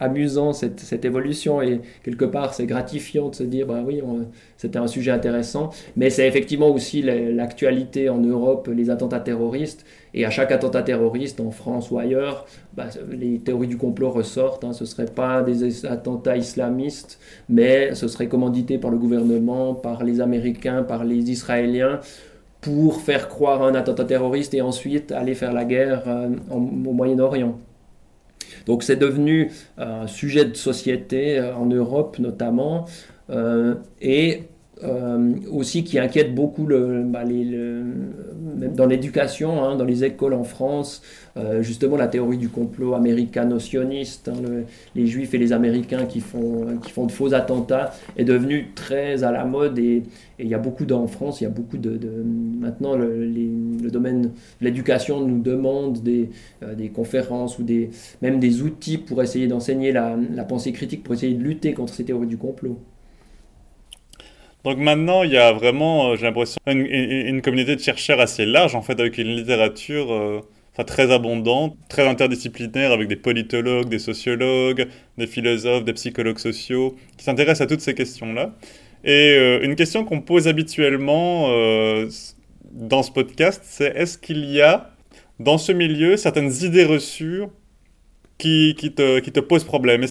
[0.00, 4.00] amusant cette, cette, évolution et quelque part c'est gratifiant de se dire bah oui
[4.60, 5.70] c'était un sujet intéressant.
[5.96, 9.86] Mais c'est effectivement aussi l'actualité en Europe les attentats terroristes.
[10.12, 12.44] Et à chaque attentat terroriste en France ou ailleurs
[12.76, 18.08] bah, les théories du complot ressortent hein, ce serait pas des attentats islamistes mais ce
[18.08, 22.00] serait commandité par le gouvernement par les Américains par les Israéliens
[22.60, 26.58] pour faire croire à un attentat terroriste et ensuite aller faire la guerre euh, au
[26.58, 27.56] Moyen-Orient.
[28.66, 32.86] Donc c'est devenu un sujet de société euh, en Europe notamment,
[34.82, 37.24] euh, aussi qui inquiète beaucoup bah,
[38.74, 41.02] dans l'éducation, hein, dans les écoles en France,
[41.36, 44.64] euh, justement la théorie du complot américano-sioniste, hein,
[44.94, 46.64] les juifs et les américains qui font,
[47.06, 50.02] de faux attentats, est devenu très à la mode et
[50.38, 51.98] il y a beaucoup en France, il y a beaucoup de...
[52.58, 54.30] maintenant, le, domaine de
[54.62, 56.30] l'éducation nous demande des,
[56.62, 57.66] euh, conférences ou
[58.22, 61.92] même des outils pour essayer d'enseigner la, la pensée critique, pour essayer de lutter contre
[61.92, 62.78] ces théories du complot.
[64.64, 68.74] Donc maintenant, il y a vraiment, euh, j'ai l'impression, une, communauté de chercheurs assez large,
[68.74, 70.42] en fait, avec une littérature
[70.84, 77.24] très abondante, très interdisciplinaire, avec des politologues, des sociologues, des philosophes, des psychologues sociaux, qui
[77.24, 78.54] s'intéressent à toutes ces questions-là.
[79.04, 82.08] Et euh, une question qu'on pose habituellement euh,
[82.72, 84.90] dans ce podcast, c'est est-ce qu'il y a
[85.38, 87.44] dans ce milieu certaines idées reçues
[88.38, 90.06] qui te posent problème?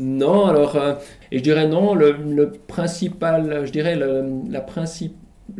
[0.00, 0.94] Non, alors, euh,
[1.30, 4.60] et je dirais non, le, principal, je dirais la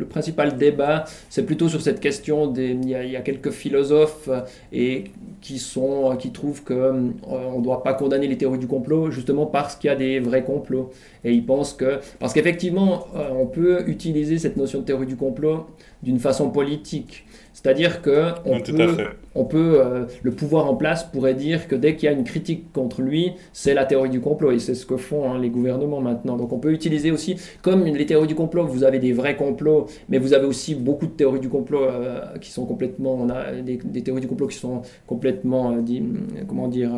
[0.09, 2.71] principal débat, c'est plutôt sur cette question des.
[2.71, 4.29] Il y, a, quelques philosophes
[4.73, 5.05] et
[5.41, 9.11] qui sont, qui trouvent que euh, on ne doit pas condamner les théories du complot
[9.11, 10.89] justement parce qu'il y a des vrais complots.
[11.23, 15.17] Et ils pensent que parce qu'effectivement, euh, on peut utiliser cette notion de théorie du
[15.17, 15.67] complot
[16.01, 17.25] d'une façon politique.
[17.63, 18.97] C'est-à-dire que on peut,
[19.35, 22.23] on peut euh, le pouvoir en place pourrait dire que dès qu'il y a une
[22.23, 25.49] critique contre lui, c'est la théorie du complot et c'est ce que font hein, les
[25.49, 26.37] gouvernements maintenant.
[26.37, 29.85] Donc on peut utiliser aussi, comme les théories du complot, vous avez des vrais complots,
[30.09, 33.51] mais vous avez aussi beaucoup de théories du complot euh, qui sont complètement, on a
[33.51, 36.01] des, des, théories du complot qui sont complètement, euh, dit,
[36.47, 36.91] comment dire,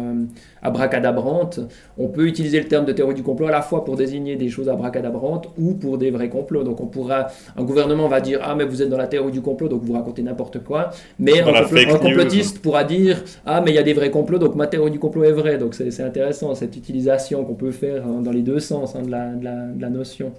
[0.62, 1.60] abracadabrantes.
[1.98, 4.48] On peut utiliser le terme de théorie du complot à la fois pour désigner des
[4.48, 6.64] choses abracadabrantes ou pour des vrais complots.
[6.64, 9.42] Donc on pourra, un gouvernement va dire ah mais vous êtes dans la théorie du
[9.42, 13.72] complot donc vous racontez n'importe quoi, mais un, complot, un complotiste pourra dire Ah, mais
[13.72, 15.58] il y a des vrais complots, donc ma théorie du complot est vraie.
[15.58, 19.12] Donc c'est intéressant cette utilisation qu'on peut faire hein, dans les deux sens hein, de,
[19.12, 20.34] la, de, la, de, la, notion.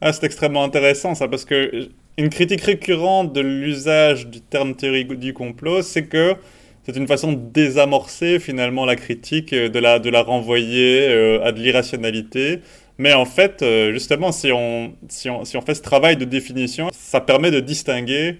[0.00, 5.04] Ah, c'est extrêmement intéressant ça, parce que une critique récurrente de l'usage du terme théorie
[5.04, 6.36] du complot, c'est que
[6.84, 11.44] c'est une façon de désamorcer finalement la critique, euh, de la, de la renvoyer euh,
[11.44, 12.60] à de l'irrationalité.
[12.98, 16.24] Mais en fait, euh, justement, si on, si, on, si on fait ce travail de
[16.24, 18.36] définition, ça permet de distinguer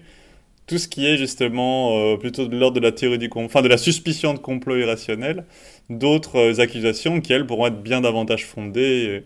[0.67, 3.61] tout ce qui est justement euh, plutôt de l'ordre de la théorie du complot, enfin
[3.61, 5.45] de la suspicion de complot irrationnel,
[5.89, 9.23] d'autres euh, accusations qui, elles, pourront être bien davantage fondées.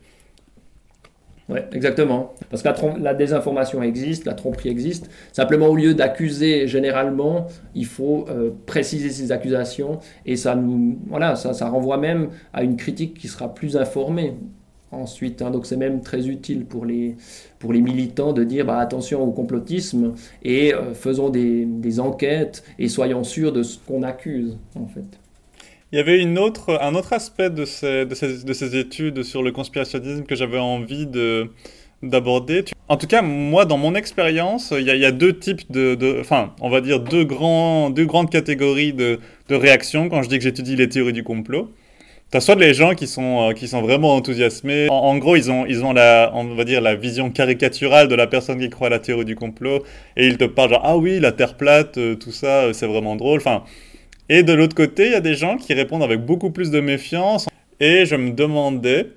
[1.47, 2.33] Oui, exactement.
[2.51, 5.09] Parce que la, la, désinformation existe, la tromperie existe.
[5.31, 11.35] Simplement, au lieu d'accuser généralement, il faut euh, préciser ces accusations et ça nous, voilà,
[11.35, 14.35] ça, ça renvoie même à une critique qui sera plus informée
[14.91, 15.41] ensuite.
[15.41, 15.51] Hein.
[15.51, 17.15] donc c'est même très utile pour les,
[17.59, 22.63] pour les militants de dire bah, attention au complotisme et euh, faisons des, des, enquêtes
[22.77, 25.19] et soyons sûrs de ce qu'on accuse en fait.
[25.91, 29.23] Il y avait une autre, un autre aspect de ces, de, ces, de ces études
[29.23, 31.49] sur le conspirationnisme que j'avais envie de,
[32.03, 32.65] d'aborder.
[32.87, 36.53] En tout cas, moi, dans mon expérience, il y, y, a deux types de, Enfin,
[36.61, 40.43] on va dire deux, grands, deux grandes catégories de, de réactions quand je dis que
[40.43, 41.71] j'étudie les théories du complot.
[42.31, 44.87] T'as soit les gens qui sont, euh, qui sont vraiment enthousiasmés.
[44.89, 48.27] En, gros, ils ont, ils ont la, on va dire, la vision caricaturale de la
[48.27, 49.83] personne qui croit à la théorie du complot.
[50.15, 52.85] Et ils te parlent genre, ah oui, la Terre plate, euh, tout ça, euh, c'est
[52.85, 53.39] vraiment drôle.
[53.39, 53.63] Enfin,
[54.29, 56.79] et de l'autre côté, il y a des gens qui répondent avec beaucoup plus de
[56.79, 57.47] méfiance.
[57.79, 59.07] Et je me demandais,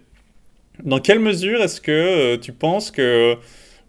[0.82, 3.36] dans quelle mesure est-ce que tu penses que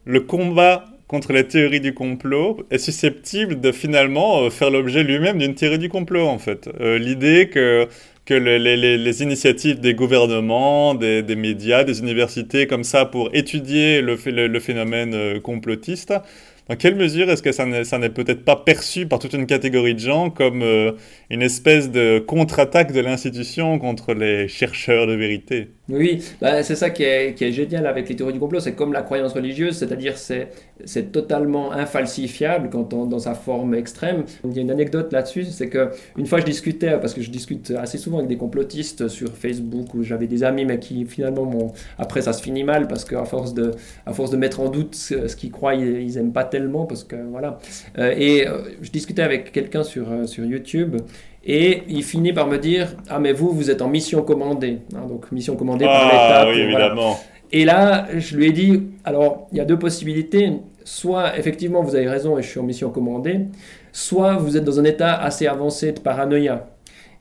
[0.04, 5.56] le combat contre les théories du complot est susceptible de finalement faire l'objet lui-même d'une
[5.56, 6.68] théorie du complot, en fait?
[6.80, 7.88] L'idée que
[8.26, 15.14] que les, initiatives des gouvernements, des, médias, des universités comme ça pour étudier le phénomène
[15.14, 16.14] euh, complotiste,
[16.70, 20.00] dans quelle mesure est-ce que ça n'est peut-être pas perçu par toute une catégorie de
[20.00, 20.94] gens comme euh,
[21.30, 25.72] une espèce de contre-attaque de l'institution contre les chercheurs de vérité?
[25.90, 29.02] Oui, bah, c'est ça qui est, génial avec les théories du complot, c'est comme la
[29.02, 30.48] croyance religieuse, c'est-à-dire c'est
[30.86, 34.24] c'est totalement infalsifiable quand dans sa forme extrême.
[34.46, 37.30] Il y a une anecdote là-dessus, c'est que une fois je discutais, parce que je
[37.30, 41.74] discute assez souvent avec des complotistes sur Facebook, où j'avais des amis, mais qui finalement,
[41.98, 43.72] après ça se finit mal, parce qu'à force de,
[44.06, 47.04] à force de mettre en doute ce, qu'ils croient, ils, ils aiment pas tellement, parce
[47.04, 47.60] que voilà.
[47.98, 50.96] Euh, et euh, je discutais avec quelqu'un sur, euh, sur YouTube,
[51.46, 54.80] et il finit par me dire Ah, mais vous, vous êtes en mission commandée.
[54.96, 56.50] Hein, donc, mission commandée ah, par l'État.
[56.50, 57.12] Oui, évidemment.
[57.12, 57.18] Voilà.
[57.52, 60.54] Et là, je lui ai dit Alors, il y a deux possibilités.
[60.86, 63.42] Soit, effectivement, vous avez raison et je suis en mission commandée.
[63.92, 66.73] Soit, vous êtes dans un état assez avancé de paranoïa.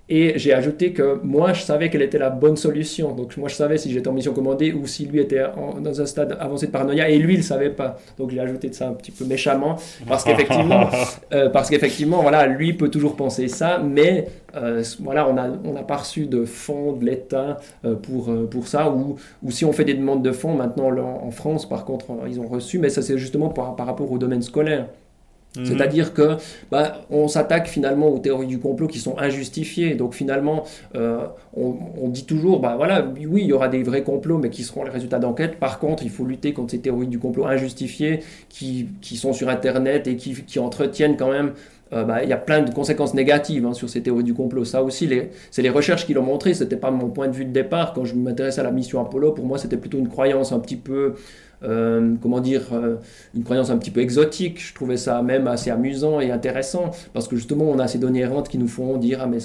[0.09, 3.12] Et j'ai ajouté que moi, je savais quelle était la bonne solution.
[3.15, 6.01] Donc, moi, je savais si j'étais en mission commandée ou si lui était en, dans
[6.01, 7.09] un stade avancé de paranoïa.
[7.09, 7.99] Et lui, il ne savait pas.
[8.19, 9.77] Donc, j'ai ajouté de ça un petit peu méchamment.
[10.09, 10.88] Parce qu'effectivement,
[11.33, 13.79] euh, parce qu'effectivement voilà, lui peut toujours penser ça.
[13.79, 18.31] Mais euh, voilà, on n'a on a pas reçu de fonds de l'État euh, pour,
[18.51, 18.91] pour ça.
[18.91, 22.07] Ou, ou si on fait des demandes de fonds, maintenant, en, en France, par contre,
[22.29, 22.79] ils ont reçu.
[22.79, 24.88] Mais ça, c'est justement par, par rapport au domaine scolaire.
[25.57, 25.65] Mmh.
[25.67, 26.37] C'est-à-dire que
[26.71, 29.95] bah, on s'attaque finalement aux théories du complot qui sont injustifiées.
[29.95, 34.03] Donc finalement, euh, on, on, dit toujours, bah voilà, oui, il y aura des vrais
[34.03, 35.59] complots, mais qui seront les résultats d'enquête.
[35.59, 39.49] Par contre, il faut lutter contre ces théories du complot injustifiées qui, qui sont sur
[39.49, 41.53] Internet et qui, qui entretiennent quand même
[41.93, 44.65] euh, bah, il y a plein de conséquences négatives hein, sur ces théories du complot.
[44.65, 45.11] Ça aussi,
[45.51, 46.55] c'est les recherches qui l'ont montré.
[46.55, 47.93] Ce n'était pas mon point de vue de départ.
[47.93, 50.77] Quand je m'intéressais à la mission Apollo, pour moi, c'était plutôt une croyance un petit
[50.77, 51.15] peu
[51.64, 52.96] euh, comment dire, euh,
[53.35, 54.61] une croyance un petit peu exotique.
[54.61, 58.20] Je trouvais ça même assez amusant et intéressant parce que justement, on a ces données
[58.20, 59.38] errantes qui nous font dire ah mais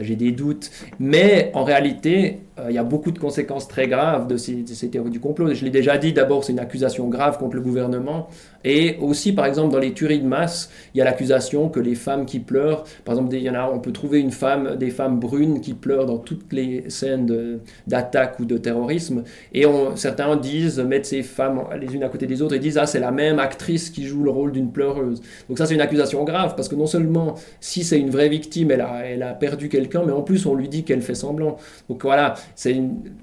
[0.00, 0.70] j'ai des doutes.
[0.98, 5.20] Mais en réalité, il y a beaucoup de conséquences très graves de ces, théories du
[5.20, 5.52] complot.
[5.54, 8.28] Je l'ai déjà dit, d'abord, c'est une accusation grave contre le gouvernement.
[8.64, 11.94] Et aussi, par exemple, dans les tueries de masse, il y a l'accusation que les
[11.94, 15.60] femmes qui pleurent, par exemple, il y on peut trouver une femme, des femmes brunes
[15.60, 19.22] qui pleurent dans toutes les scènes d'attaque ou de terrorisme.
[19.52, 19.64] Et
[19.94, 23.00] certains disent, mettre ces femmes les unes à côté des autres et disent, ah, c'est
[23.00, 25.22] la même actrice qui joue le rôle d'une pleureuse.
[25.48, 28.70] Donc ça, c'est une accusation grave, parce que non seulement, si c'est une vraie victime,
[28.70, 31.56] elle a, elle a perdu quelqu'un, mais en plus, on lui dit qu'elle fait semblant.
[31.88, 32.76] Donc voilà, c'est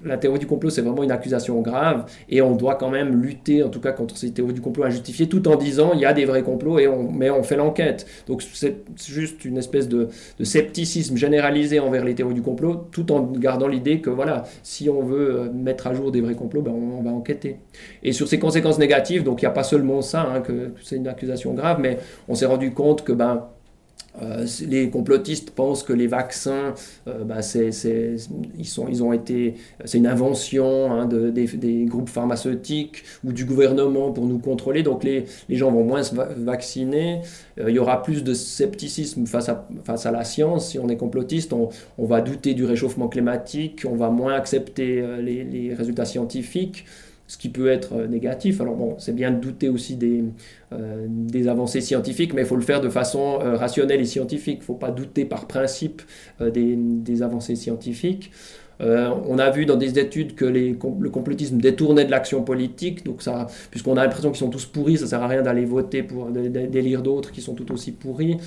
[0.03, 3.63] la théorie du complot, c'est vraiment une accusation grave et on doit quand même lutter,
[3.63, 6.13] en tout cas, contre ces théories du complot injustifiées, tout en disant il y a
[6.13, 8.05] des vrais complots et on, mais on fait l'enquête.
[8.27, 8.75] Donc c'est
[9.07, 10.09] juste une espèce de,
[10.41, 15.01] scepticisme généralisé envers les théories du complot, tout en gardant l'idée que voilà, si on
[15.01, 17.57] veut euh, mettre à jour des vrais complots, ben on, va enquêter.
[18.03, 20.95] Et sur ces conséquences négatives, donc il n'y a pas seulement ça, hein, que c'est
[20.95, 23.47] une accusation grave, mais on s'est rendu compte que ben
[24.21, 26.75] euh, les complotistes pensent que les vaccins,
[27.07, 27.39] euh, bah,
[28.57, 34.11] ils, sont, ont été, c'est une invention hein, de, des, groupes pharmaceutiques ou du gouvernement
[34.11, 34.83] pour nous contrôler.
[34.83, 37.21] Donc les, gens vont moins se vacciner.
[37.59, 40.69] Euh, il y aura plus de scepticisme face à, la science.
[40.69, 45.73] Si on est complotiste, on, va douter du réchauffement climatique, on va moins accepter les
[45.73, 46.85] résultats scientifiques
[47.33, 48.61] ce qui peut être euh, négatif.
[48.61, 50.23] Alors bon, c'est bien de douter aussi des,
[50.71, 54.57] euh, des avancées scientifiques, mais il faut le faire de façon euh, rationnelle et scientifique.
[54.57, 56.03] Il ne faut pas douter par principe
[56.39, 58.31] des, des, avancées scientifiques.
[58.79, 63.23] on a vu dans des études que les, le complotisme détournait de l'action politique, donc
[63.23, 66.29] ça, puisqu'on a l'impression qu'ils sont tous pourris, ça sert à rien d'aller voter pour
[66.29, 68.37] d'élire d'autres qui sont tout aussi pourris.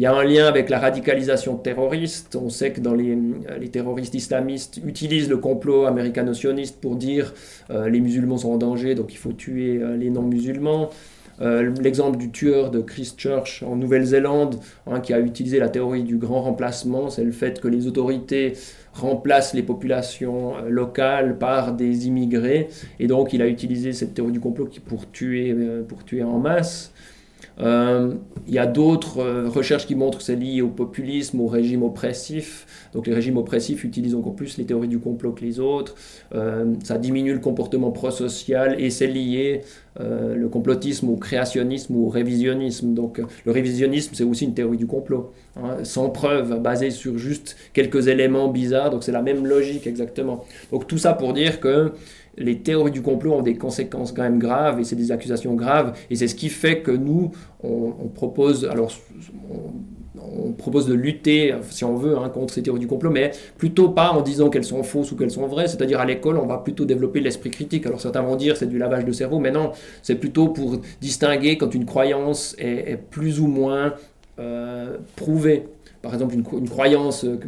[0.00, 2.34] Il y a un lien avec la radicalisation terroriste.
[2.34, 7.34] On sait que les, terroristes islamistes utilisent le complot américano-sioniste pour dire
[7.68, 10.88] euh, les musulmans sont en danger, donc il faut tuer euh, les non-musulmans.
[11.42, 16.16] Euh, l'exemple du tueur de Christchurch en Nouvelle-Zélande, hein, qui a utilisé la théorie du
[16.16, 18.54] grand remplacement, c'est le fait que les autorités
[18.94, 24.40] remplacent les populations locales par des immigrés, et donc il a utilisé cette théorie du
[24.40, 25.54] complot pour tuer,
[25.86, 26.90] pour tuer en masse.
[27.60, 28.14] Euh,
[28.46, 31.82] il y a d'autres euh, recherches qui montrent que c'est lié au populisme, au régime
[31.82, 32.66] oppressif.
[32.94, 35.94] Donc les régimes oppressifs utilisent encore plus les théories du complot que les autres.
[36.34, 39.62] Euh, ça diminue le comportement prosocial et c'est lié
[39.98, 42.94] le complotisme au créationnisme ou au révisionnisme.
[42.94, 47.56] Donc le révisionnisme, c'est aussi une théorie du complot, hein, sans preuve, basée sur juste
[47.74, 48.90] quelques éléments bizarres.
[48.90, 50.44] Donc c'est la même logique exactement.
[50.70, 51.92] Donc tout ça pour dire que
[52.36, 55.96] les théories du complot ont des conséquences quand même graves et c'est des accusations graves
[56.10, 58.92] et c'est ce qui fait que nous on, propose alors
[60.18, 63.90] on, propose de lutter si on veut hein, contre ces théories du complot mais plutôt
[63.90, 65.68] pas en disant qu'elles sont fausses ou qu'elles sont vraies.
[65.68, 67.86] C'est-à-dire à, l'école on va plutôt développer l'esprit critique.
[67.86, 71.58] Alors certains vont dire c'est du lavage de cerveau mais non c'est plutôt pour distinguer
[71.58, 73.94] quand une croyance est, plus ou moins
[74.38, 75.64] euh, prouvée.
[76.02, 77.38] Par exemple, une, croyance euh,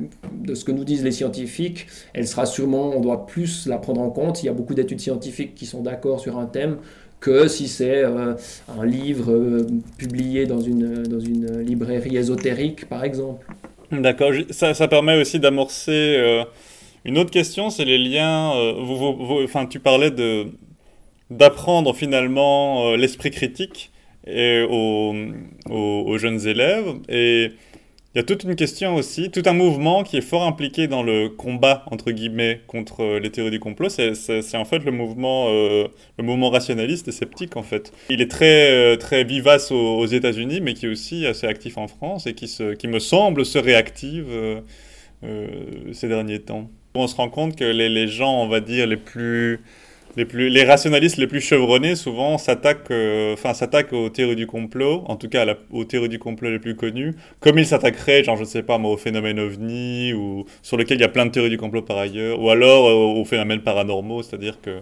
[0.43, 4.01] de ce que nous disent les scientifiques, elle sera sûrement, on doit plus la prendre
[4.01, 4.43] en compte.
[4.43, 6.79] Il y a beaucoup d'études scientifiques qui sont d'accord sur un thème
[7.21, 8.35] que si c'est euh,
[8.69, 13.47] un livre euh, publié dans une, dans une librairie ésotérique, par exemple.
[13.93, 16.43] D'accord, ça, ça, permet aussi d'amorcer
[17.05, 18.53] une autre question, c'est les liens.
[18.83, 20.47] Vous, enfin, tu parlais de
[21.31, 23.91] d'apprendre finalement l'esprit critique
[24.27, 25.15] et aux,
[25.69, 27.53] aux, jeunes élèves et
[28.15, 31.03] il y a toute une question aussi, tout un mouvement qui est fort impliqué dans
[31.03, 33.89] le combat, entre guillemets, contre euh, les théories du complot.
[33.89, 37.91] C'est en fait le mouvement, euh, le mouvement rationaliste et sceptique, en fait.
[38.11, 41.89] Il est très, euh, très vivace aux, États-Unis, mais qui est aussi assez actif en
[41.89, 44.27] France et qui, me semble se réactive
[45.93, 46.69] ces derniers temps.
[46.95, 49.61] On se rend compte que les gens, on va dire, les plus
[50.17, 54.47] les, plus, les rationalistes les plus chevronnés, souvent, s'attaquent euh, enfin s'attaquent aux théories du
[54.47, 58.37] complot, en tout cas aux théories du complot les plus connues, comme ils s'attaqueraient, genre,
[58.37, 61.31] je sais pas, moi, au phénomène ovni, ou sur lequel il y a plein de
[61.31, 64.81] théories du complot par ailleurs, ou alors euh, aux phénomènes paranormaux, c'est-à-dire que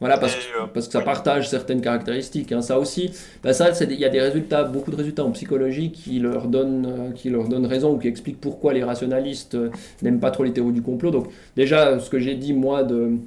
[0.00, 2.52] voilà, parce que, euh, parce que ça partage certaines caractéristiques.
[2.52, 2.62] Hein.
[2.62, 3.10] Ça aussi,
[3.42, 7.12] bah ça, il y a des résultats, beaucoup de résultats en psychologie qui leur, donnent,
[7.16, 9.56] qui leur donnent raison ou qui expliquent pourquoi les rationalistes
[10.02, 11.10] n'aiment pas trop les théories du complot.
[11.10, 13.18] Donc déjà, ce que j'ai dit, moi, de,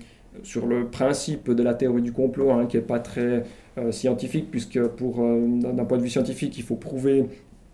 [0.43, 3.43] sur le principe de la théorie du complot, hein, qui n'est pas très
[3.77, 7.25] euh, scientifique, puisque pour, euh, d'un point de vue scientifique, il faut prouver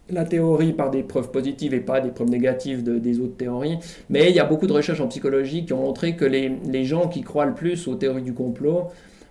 [0.09, 3.77] la théorie par des preuves positives et pas des preuves négatives de, des autres théories.
[4.09, 6.85] Mais il y a beaucoup de recherches en psychologie qui ont montré que les, les
[6.85, 8.87] gens qui croient le plus aux théories du complot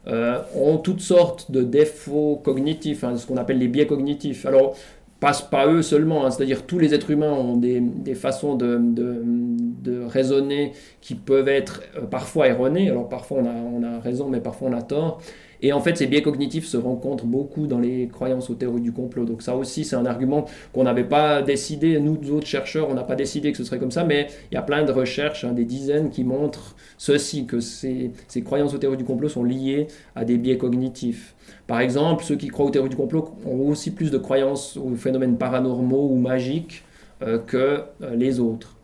[0.07, 4.47] euh, ont toutes sortes de défauts cognitifs, hein, ce qu'on appelle les biais cognitifs.
[4.47, 4.77] Alors,
[5.20, 8.79] pas, pas eux seulement, hein, c'est-à-dire tous les êtres humains ont des, des façons de,
[8.79, 13.98] de, de, raisonner qui peuvent être euh, parfois erronées, alors parfois on a, on a,
[14.00, 15.22] raison mais parfois on a tort,
[15.62, 18.92] Et en fait, ces biais cognitifs se rencontrent beaucoup dans les croyances aux théories du
[18.92, 19.25] complot.
[19.25, 23.05] Donc ça aussi, c'est un argument qu'on n'avait pas décidé, nous autres chercheurs, on n'a
[23.05, 25.53] pas décidé que ce serait comme ça, mais il y a plein de recherches, hein,
[25.53, 29.87] des dizaines, qui montrent ceci, que ces, ces croyances aux théories du complot sont liées
[30.14, 31.35] à des biais cognitifs.
[31.66, 34.95] Par exemple, ceux qui croient aux théories du complot ont aussi plus de croyances aux
[34.95, 36.85] phénomènes paranormaux ou magiques
[37.23, 37.57] euh, que
[38.03, 38.77] euh, les autres.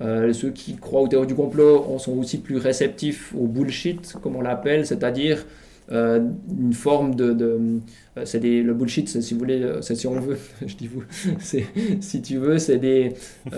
[0.00, 4.36] Euh, ceux qui croient aux théories du complot sont aussi plus réceptifs au bullshit, comme
[4.36, 5.44] on l'appelle, c'est-à-dire
[5.90, 7.80] une forme de,
[8.24, 11.02] c'est des le bullshit si vous voulez c'est si on veut je dis vous
[11.40, 11.66] c'est
[12.00, 13.14] si tu veux c'est des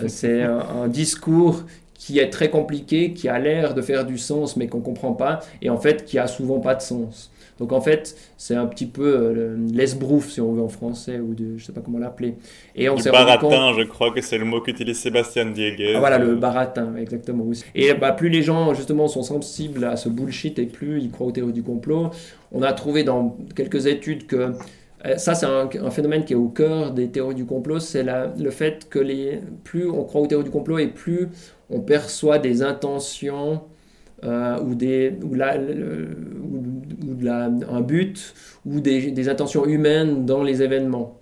[0.08, 1.64] c'est un, un, discours
[1.94, 5.40] qui est très compliqué qui a l'air de faire du sens mais qu'on comprend pas
[5.60, 7.31] et en fait qui a souvent pas de sens
[7.62, 11.32] donc en fait, c'est un petit peu euh, l'esbrouf, si on veut en français, ou
[11.32, 12.34] de, je sais pas comment l'appeler.
[12.74, 15.92] Et on baratin, je crois que c'est le mot qu'utilise Sébastien Dieguez.
[15.94, 17.46] Ah, voilà, le baratin, exactement.
[17.76, 21.28] Et bah, plus les gens, justement, sont sensibles à ce bullshit et plus ils croient
[21.28, 22.10] aux théories du complot,
[22.50, 24.54] on a trouvé dans quelques études que
[25.06, 28.50] euh, ça, c'est un, phénomène qui est au cœur des théories du complot, c'est le
[28.50, 31.28] fait que les, plus on croit aux théories du complot et plus
[31.70, 33.62] on perçoit des intentions
[34.24, 40.42] euh, ou, des, ou, la, ou, la, un but ou des, des, intentions humaines dans
[40.42, 41.18] les événements.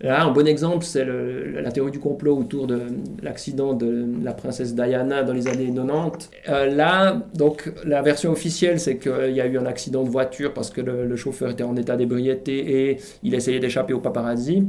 [0.00, 2.80] Là, un bon exemple, c'est la théorie du complot autour de
[3.22, 6.30] l'accident de la princesse Diana dans les années 90.
[6.48, 10.52] Euh, là, donc, la version officielle, c'est qu'il y a eu un accident de voiture
[10.52, 14.64] parce que le, le chauffeur était en état d'ébriété et il essayait d'échapper au paparazzi.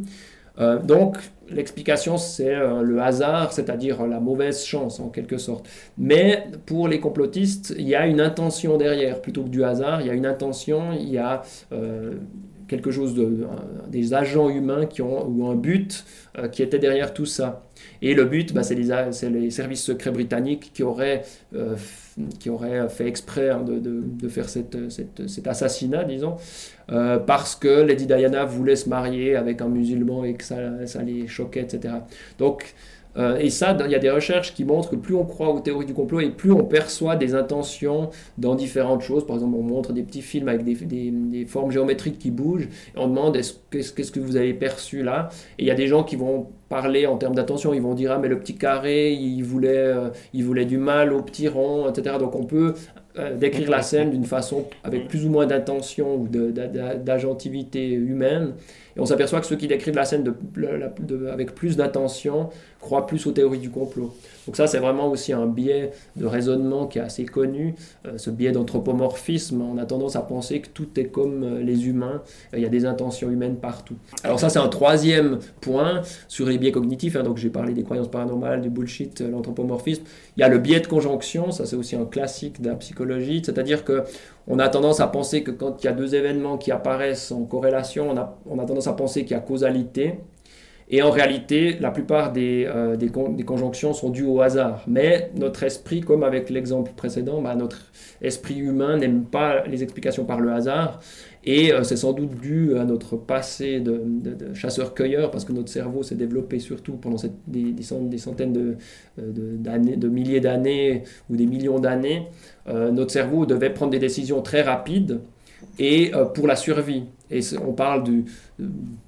[0.59, 1.17] Euh, donc,
[1.49, 5.67] l'explication, c'est euh, le hasard, c'est-à-dire la mauvaise chance, en quelque sorte.
[5.97, 10.07] Mais pour les complotistes, il y a une intention derrière, plutôt que du hasard, il
[10.07, 12.13] y a une intention, il y a euh,
[12.67, 13.45] quelque chose de,
[13.87, 16.05] des agents humains qui ont, ou un but
[16.51, 17.63] qui était derrière tout ça.
[18.01, 21.23] Et le but, bah, c'est les, services secrets britanniques qui auraient
[22.39, 26.35] qui aurait fait exprès hein, de, de, faire cette, cette, cet assassinat, disons,
[26.91, 31.01] euh, parce que Lady Diana voulait se marier avec un musulman et que ça, ça
[31.01, 31.95] les choquait, etc.
[32.37, 32.75] Donc,
[33.15, 35.59] euh, et ça, il y a des recherches qui montrent que plus on croit aux
[35.59, 39.25] théories du complot et plus on perçoit des intentions dans différentes choses.
[39.25, 42.69] Par exemple, on montre des petits films avec des, des, des formes géométriques qui bougent.
[42.95, 45.29] Et on demande qu'est-ce que vous avez perçu là?
[45.59, 47.73] Et il y a des gens qui vont parler en termes d'attention.
[47.73, 51.13] Ils vont dire ah mais le petit carré, il voulait, euh, il voulait du mal
[51.13, 52.17] au petit rond, etc.
[52.19, 52.73] Donc on peut
[53.19, 58.53] euh, décrire la scène d'une façon avec plus ou moins d'intention ou d'agentivité humaine.
[58.95, 62.49] Et on s'aperçoit que ceux qui décrivent la scène de, avec plus d'attention
[62.79, 64.15] croient plus aux théories du complot.
[64.47, 68.31] Donc ça, c'est vraiment aussi un biais de raisonnement qui est assez connu, euh, ce
[68.31, 69.61] biais d'anthropomorphisme.
[69.61, 72.85] On a tendance à penser que tout est comme les humains, il y a des
[72.85, 73.95] intentions humaines partout.
[74.23, 77.15] Alors ça, c'est un troisième point sur les biais cognitifs.
[77.15, 77.23] Hein.
[77.23, 80.03] donc j'ai parlé des croyances paranormales, du bullshit, euh, l'anthropomorphisme.
[80.37, 83.41] Il y a le biais de conjonction, ça c'est aussi un classique de la psychologie,
[83.43, 84.03] c'est-à-dire que
[84.47, 87.43] on a tendance à penser que quand il y a deux événements qui apparaissent en
[87.43, 88.09] corrélation,
[88.45, 90.19] on a, tendance à penser qu'il y a causalité.
[90.89, 92.97] Et en réalité, la plupart des, euh,
[93.45, 94.83] conjonctions sont dues au hasard.
[94.85, 97.77] Mais notre esprit, comme avec l'exemple précédent, bah, notre
[98.21, 100.99] esprit humain n'aime pas les explications par le hasard.
[101.45, 104.01] Et euh, c'est sans doute dû à notre passé de,
[104.53, 108.77] chasseur-cueilleur, parce que notre cerveau s'est développé surtout pendant des, centaines de,
[109.17, 112.27] d'années, de, milliers d'années ou des millions d'années.
[112.67, 115.19] Euh, notre cerveau devait prendre des décisions très rapides
[115.79, 117.05] et pour la survie.
[117.31, 118.03] Et on parle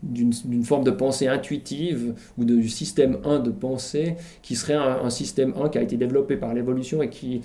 [0.02, 5.54] d'une forme de pensée intuitive ou du système 1 de pensée qui serait un, système
[5.62, 7.41] 1 qui a été développé par l'évolution et qui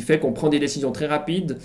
[0.00, 1.58] fait qu'on prend des décisions très rapides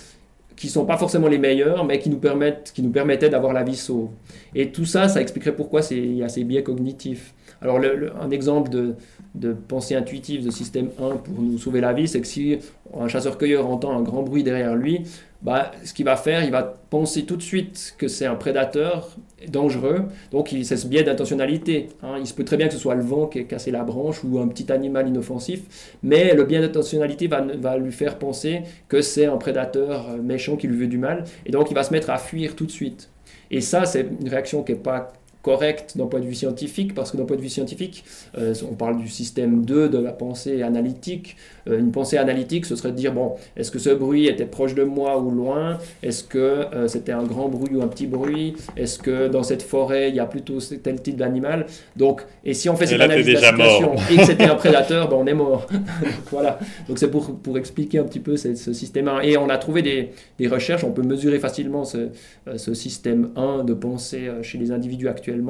[0.61, 3.63] qui sont pas forcément les meilleures, mais qui nous, permettent, qui nous permettaient d'avoir la
[3.63, 4.09] vie sauve.
[4.53, 7.33] Et tout ça, ça expliquerait pourquoi il y a ces biais cognitifs.
[7.61, 7.79] Alors,
[8.19, 12.27] un exemple de, pensée intuitive de système 1 pour nous sauver la vie, c'est que
[12.27, 12.57] si
[12.97, 15.03] un chasseur-cueilleur entend un grand bruit derrière lui,
[15.43, 19.15] bah, ce qu'il va faire, il va penser tout de suite que c'est un prédateur
[19.47, 20.05] dangereux.
[20.31, 21.89] Donc, c'est ce biais d'intentionnalité.
[22.01, 22.15] Hein.
[22.19, 24.23] Il se peut très bien que ce soit le vent qui ait cassé la branche
[24.23, 29.01] ou un petit animal inoffensif, mais le biais d'intentionnalité va, va lui faire penser que
[29.01, 31.25] c'est un prédateur euh, méchant qui lui veut du mal.
[31.45, 33.09] Et donc, il va se mettre à fuir tout de suite.
[33.51, 37.11] Et ça, c'est une réaction qui n'est pas correcte d'un point de vue scientifique, parce
[37.11, 38.03] que d'un point de vue scientifique,
[38.37, 41.35] euh, on parle du système 2 de la pensée analytique.
[41.67, 44.75] Euh, une pensée analytique, ce serait de dire, bon, est-ce que ce bruit était proche
[44.75, 45.77] de moi ou loin?
[46.03, 48.55] Est-ce que euh, c'était un grand bruit ou un petit bruit?
[48.77, 51.65] Est-ce que dans cette forêt, il y a plutôt tel type d'animal?
[51.95, 55.09] Donc, et si on fait cette analyse de la situation et que c'était un prédateur,
[55.09, 55.67] ben on est mort.
[56.31, 56.59] voilà.
[56.87, 59.21] Donc c'est pour, pour expliquer un petit peu ce, ce système 1.
[59.21, 62.09] Et on a trouvé des, des, recherches, on peut mesurer facilement ce,
[62.55, 65.41] ce système 1 de pensée chez les individus actuels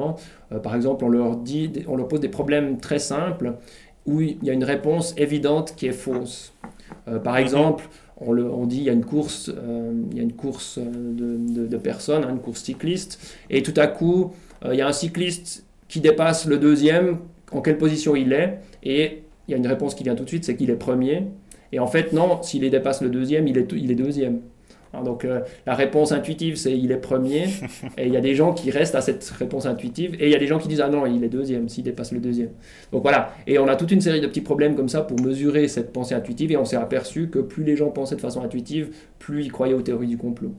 [0.52, 3.54] euh, par exemple, on leur, dit, on leur pose des problèmes très simples
[4.06, 6.52] où il y a une réponse évidente qui est fausse.
[7.08, 7.88] Euh, par exemple,
[8.18, 9.50] on, dit il y a une course,
[10.12, 14.32] il y a une course de, personnes, hein, une course cycliste, et tout à coup,
[14.64, 17.18] il y a un cycliste qui dépasse le deuxième,
[17.50, 20.28] en quelle position il est, et il y a une réponse qui vient tout de
[20.28, 21.26] suite, c'est qu'il est premier.
[21.72, 24.40] Et en fait, non, s'il dépasse le deuxième, il est, il est deuxième.
[24.94, 27.44] Hein, donc euh, la réponse intuitive, c'est il est premier.
[27.98, 30.14] et il y a des gens qui restent à cette réponse intuitive.
[30.20, 32.12] Et il y a des gens qui disent ah non, il est deuxième s'il dépasse
[32.12, 32.50] le deuxième.
[32.92, 33.34] Donc voilà.
[33.46, 36.14] Et on a toute une série de petits problèmes comme ça pour mesurer cette pensée
[36.14, 36.52] intuitive.
[36.52, 39.74] Et on s'est aperçu que plus les gens pensaient de façon intuitive, plus ils croyaient
[39.74, 40.52] aux théories du complot.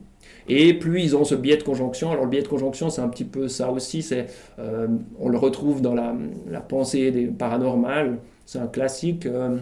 [0.48, 2.10] Et plus ils ont ce biais de conjonction.
[2.10, 4.02] Alors le biais de conjonction, c'est un petit peu ça aussi.
[4.02, 4.26] C'est,
[4.58, 6.14] euh, on le retrouve dans la,
[6.60, 8.18] pensée des paranormales.
[8.46, 9.26] C'est un classique.
[9.26, 9.58] Euh,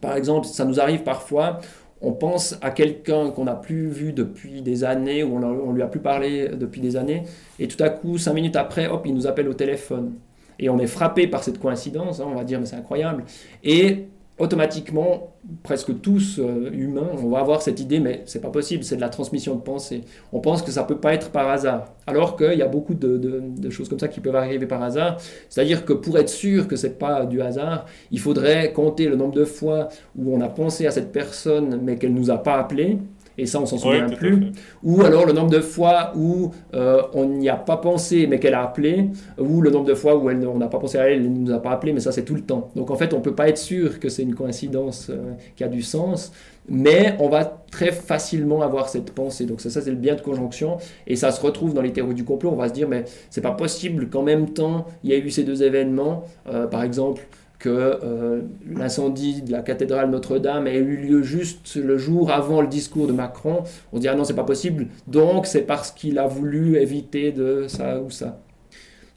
[0.00, 1.60] par exemple, ça nous arrive parfois
[2.00, 5.82] on pense à quelqu'un qu'on n'a plus vu depuis des années, ou on, ne lui
[5.82, 7.22] a plus parlé depuis des années,
[7.58, 10.14] et tout à coup, cinq minutes après, hop, il nous appelle au téléphone.
[10.58, 13.24] Et on est frappé par cette coïncidence, hein, on va dire, mais c'est incroyable.
[13.62, 14.06] Et
[14.38, 18.96] automatiquement, presque tous euh, humains, on va avoir cette idée, mais c'est pas possible, c'est
[18.96, 20.02] de la transmission de pensée.
[20.32, 23.70] On pense que ça peut pas être par hasard, alors qu'il y a beaucoup de,
[23.70, 25.18] choses comme ça qui peuvent arriver par hasard.
[25.48, 29.34] C'est-à-dire que pour être sûr que c'est pas du hasard, il faudrait compter le nombre
[29.34, 32.98] de fois où on a pensé à cette personne, mais qu'elle nous a pas appelé,
[33.38, 34.52] et ça on s'en souvient plus.
[34.82, 38.54] Ou alors le nombre de fois où euh, on n'y a pas pensé mais qu'elle
[38.54, 41.22] a appelé, ou le nombre de fois où elle, on n'a pas pensé à elle,
[41.22, 42.70] elle ne nous a pas appelé, mais ça c'est tout le temps.
[42.76, 45.64] Donc en fait on ne peut pas être sûr que c'est une coïncidence euh, qui
[45.64, 46.32] a du sens,
[46.68, 49.46] mais on va très facilement avoir cette pensée.
[49.46, 52.14] Donc ça, ça c'est le bien de conjonction, et ça se retrouve dans les théories
[52.14, 52.50] du complot.
[52.50, 55.30] On va se dire mais c'est pas possible qu'en même temps il y ait eu
[55.30, 57.26] ces deux événements, euh, par exemple
[57.64, 62.66] que euh, l'incendie de la cathédrale Notre-Dame ait eu lieu juste le jour avant le
[62.66, 63.62] discours de Macron,
[63.94, 67.64] on dit ah non c'est pas possible, donc c'est parce qu'il a voulu éviter de
[67.66, 68.38] ça ou ça.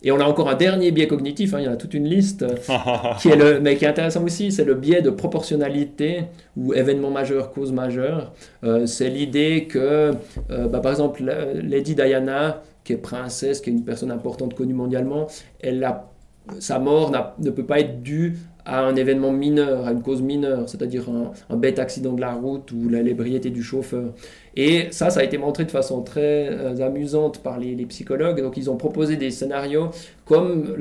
[0.02, 2.08] Et on a encore un dernier biais cognitif, hein, il y en a toute une
[2.08, 2.46] liste,
[3.20, 6.22] qui est le, mais qui est intéressant aussi, c'est le biais de proportionnalité
[6.56, 8.32] ou événement majeur, cause majeure.
[8.64, 10.14] Euh, c'est l'idée que,
[10.52, 11.22] euh, bah, par exemple,
[11.62, 15.28] Lady Diana, qui est princesse, qui est une personne importante connue mondialement,
[15.60, 16.12] elle a
[16.60, 18.38] sa mort ne peut pas être due
[18.68, 21.06] à un événement mineur, à une cause mineure, c'est-à-dire
[21.50, 24.14] un, bête accident de la route ou la l'ébriété du chauffeur.
[24.58, 28.42] Et ça, ça a été montré de façon très euh, amusante par les, psychologues.
[28.42, 29.92] Donc, ils ont proposé des scénarios
[30.26, 30.76] comme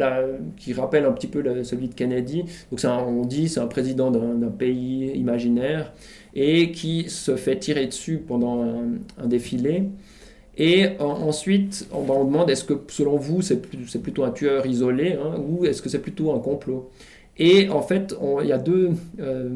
[0.57, 2.45] qui rappellent un petit peu celui de Kennedy.
[2.73, 5.93] Donc, on dit c'est un président d'un pays imaginaire
[6.35, 8.65] et qui se fait tirer dessus pendant
[9.23, 9.85] un défilé.
[10.59, 13.61] Et ensuite, on, on, demande est-ce que selon vous, c'est
[14.03, 16.91] plutôt un tueur isolé hein, ou est-ce que c'est plutôt un complot?
[17.39, 19.51] Et en fait, il y a deux, euh,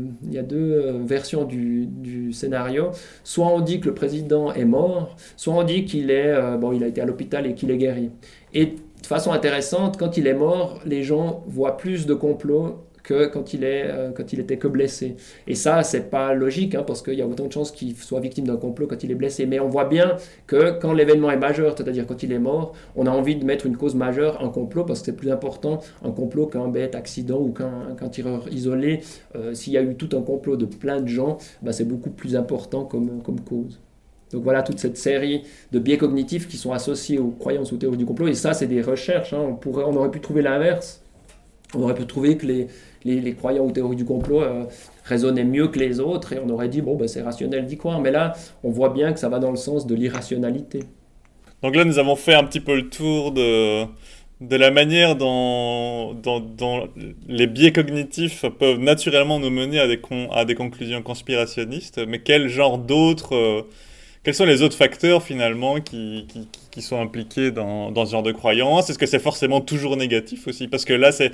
[0.52, 2.90] euh, versions du, scénario.
[3.24, 6.86] Soit on dit que le président est mort, soit on dit qu'il euh, bon, a
[6.86, 8.10] été à l'hôpital et qu'il est guéri.
[8.52, 13.26] Et de façon intéressante, quand il est mort, les gens voient plus de complots que
[13.26, 15.16] quand il, est, euh, quand il était que blessé.
[15.46, 18.20] Et ça, c'est pas logique, hein, parce qu'il y a autant de chances qu'il soit
[18.20, 19.46] victime d'un complot quand il est blessé.
[19.46, 23.06] Mais on voit bien que quand l'événement est majeur, c'est-à-dire quand il est mort, on
[23.06, 26.10] a envie de mettre une cause majeure, un complot, parce que c'est plus important un
[26.10, 29.00] complot qu'un bête accident ou qu'un tireur isolé.
[29.36, 32.10] Euh, s'il y a eu tout un complot de plein de gens, bah, c'est beaucoup
[32.10, 33.80] plus important comme, cause.
[34.32, 35.42] Donc voilà toute cette série
[35.72, 38.28] de biais cognitifs qui sont associés aux croyances ou théories du complot.
[38.28, 39.32] Et ça, c'est des recherches.
[39.32, 39.40] Hein.
[39.40, 41.02] On, pourrait, on aurait pu trouver l'inverse.
[41.74, 42.46] On aurait pu trouver que
[43.04, 44.64] les, croyants aux théories du complot euh,
[45.04, 48.00] raisonnaient mieux que les autres et on aurait dit, bon, ben, c'est rationnel d'y croire.
[48.00, 50.80] Mais là, on voit bien que ça va dans le sens de l'irrationalité.
[51.62, 53.84] Donc là, nous avons fait un petit peu le tour de,
[54.40, 56.16] de la manière dont,
[57.28, 60.00] les biais cognitifs peuvent naturellement nous mener à des,
[60.32, 63.34] à des conclusions conspirationnistes, mais quel genre d'autres...
[63.34, 63.62] Euh,
[64.22, 66.26] quels sont les autres facteurs finalement qui,
[66.70, 70.46] qui, sont impliqués dans, dans, ce genre de croyances Est-ce que c'est forcément toujours négatif
[70.46, 70.68] aussi?
[70.68, 71.32] Parce que là, c'est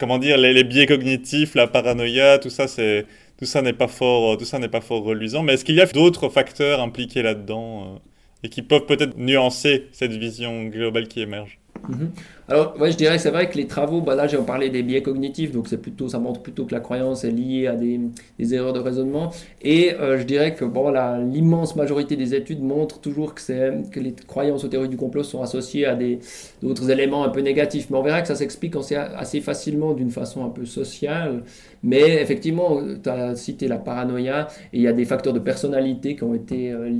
[0.00, 3.06] comment dire les, biais cognitifs, la paranoïa, tout ça, c'est
[3.38, 5.42] tout ça n'est pas fort, tout ça n'est pas fort reluisant.
[5.42, 7.98] Mais est-ce qu'il y a d'autres facteurs impliqués là-dedans euh,
[8.42, 11.58] et qui peuvent peut-être nuancer cette vision globale qui émerge?
[11.88, 12.12] Mhm.
[12.46, 14.82] Alors, ouais, je dirais que c'est vrai que les travaux, bah là j'ai parlé des
[14.82, 17.98] biais cognitifs, donc c'est plutôt, ça montre plutôt que la croyance est liée à des,
[18.54, 19.30] erreurs de raisonnement.
[19.62, 20.92] Et euh, je dirais que bon,
[21.32, 25.40] l'immense majorité des études montrent toujours que, que les croyances aux théories du complot sont
[25.40, 25.96] associées à
[26.62, 27.88] d'autres éléments un peu négatifs.
[27.88, 31.44] Mais on verra que ça s'explique assez facilement d'une façon un peu sociale.
[31.82, 36.16] Mais effectivement, tu as cité la paranoïa, et il y a des facteurs de personnalité
[36.16, 36.90] qui ont été euh,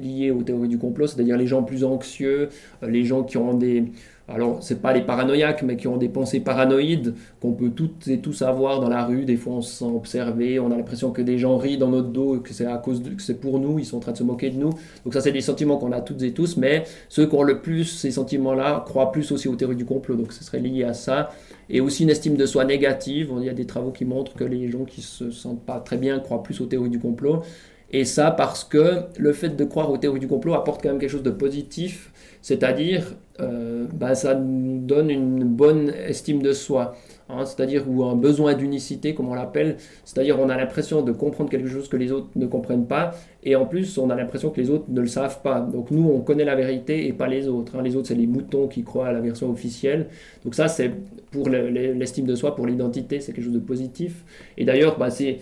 [0.00, 2.48] liés aux théories du complot, c'est-à-dire les gens plus anxieux,
[2.82, 3.84] euh, les gens qui ont des
[4.26, 8.20] alors, c'est pas les paranoïaques, mais qui ont des pensées paranoïdes qu'on peut toutes et
[8.20, 9.26] tous avoir dans la rue.
[9.26, 12.08] Des fois, on se sent observé, on a l'impression que des gens rient dans notre
[12.08, 14.22] dos, que c'est à cause que c'est pour nous, ils sont en train de se
[14.22, 14.70] moquer de nous.
[15.04, 17.60] Donc ça, c'est des sentiments qu'on a toutes et tous, mais ceux qui ont le
[17.60, 20.16] plus ces sentiments-là croient plus aussi aux théories du complot.
[20.16, 21.30] Donc, ce serait lié à ça.
[21.68, 23.30] et aussi une estime de soi négative.
[23.38, 25.96] Il y a des travaux qui montrent que les gens qui se sentent pas très
[25.98, 27.42] bien croient plus aux théories du complot.
[27.90, 30.98] Et ça parce que le fait de croire aux théories du complot apporte quand même
[30.98, 32.10] quelque chose de positif,
[32.42, 36.94] c'est-à-dire euh, bah, ça nous donne une bonne estime de soi.
[37.30, 41.48] Hein, c'est-à-dire ou un besoin d'unicité, comme on l'appelle, c'est-à-dire on a l'impression de comprendre
[41.48, 44.60] quelque chose que les autres ne comprennent pas, et en plus on a l'impression que
[44.60, 45.60] les autres ne le savent pas.
[45.60, 47.76] Donc nous on connaît la vérité et pas les autres.
[47.76, 47.82] Hein.
[47.82, 50.08] Les autres c'est les moutons qui croient à la version officielle.
[50.44, 50.92] Donc ça c'est
[51.30, 54.22] pour l'estime de soi, pour l'identité, c'est quelque chose de positif.
[54.58, 55.38] Et d'ailleurs bah, c'est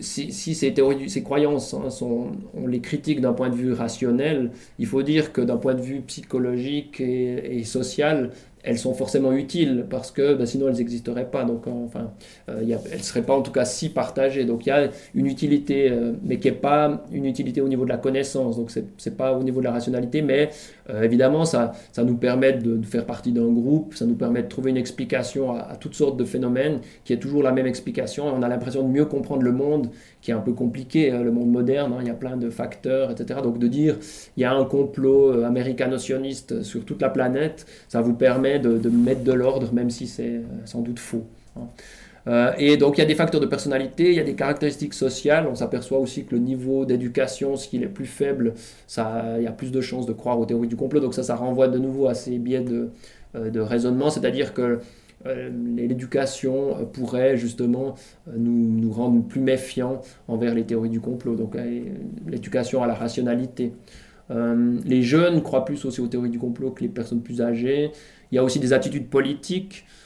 [0.00, 4.50] si, ces théories, ces croyances, hein, sont, on les critique d'un point de vue rationnel,
[4.78, 8.30] il faut dire que d'un point de vue psychologique et, social,
[8.62, 11.44] elles sont forcément utiles parce que ben, sinon elles n'existeraient pas.
[11.44, 12.12] Donc, enfin,
[12.48, 14.44] euh, elles ne seraient pas en tout cas si partagées.
[14.46, 17.84] Donc il y a une utilité, euh, mais qui n'est pas une utilité au niveau
[17.84, 18.56] de la connaissance.
[18.56, 20.48] Donc ce n'est pas au niveau de la rationalité, mais
[20.90, 24.48] euh, évidemment ça, ça nous permet de, faire partie d'un groupe, ça nous permet de
[24.48, 28.28] trouver une explication à, toutes sortes de phénomènes qui est toujours la même explication.
[28.28, 31.22] Et on a l'impression de mieux comprendre le monde qui est un peu compliqué, hein,
[31.22, 31.92] le monde moderne.
[31.92, 31.98] Hein.
[32.00, 33.40] il y a plein de facteurs, etc.
[33.42, 33.96] Donc de dire
[34.36, 39.24] il y a un complot américano-sioniste sur toute la planète, ça vous permet de, mettre
[39.24, 41.24] de l'ordre, même si c'est euh, sans doute faux.
[41.56, 41.66] Hein.
[42.26, 44.94] Euh, et donc il y a des facteurs de personnalité, il y a des caractéristiques
[44.94, 45.46] sociales.
[45.50, 48.54] On s'aperçoit aussi que le niveau d'éducation, s'il est plus faible,
[48.86, 51.00] ça, il y a plus de chances de croire aux théories du complot.
[51.00, 52.90] Donc ça, ça renvoie de nouveau à ces biais de,
[53.36, 54.80] euh, raisonnement, c'est-à-dire que
[55.74, 57.94] l'éducation pourrait justement
[58.36, 61.34] nous, nous, rendre plus méfiants envers les théories du complot.
[61.34, 61.56] Donc
[62.28, 63.72] l'éducation à la rationalité.
[64.28, 67.90] les jeunes croient plus aussi aux théories du complot que les personnes plus âgées.
[68.32, 70.03] Il y a aussi des attitudes politiques, euh,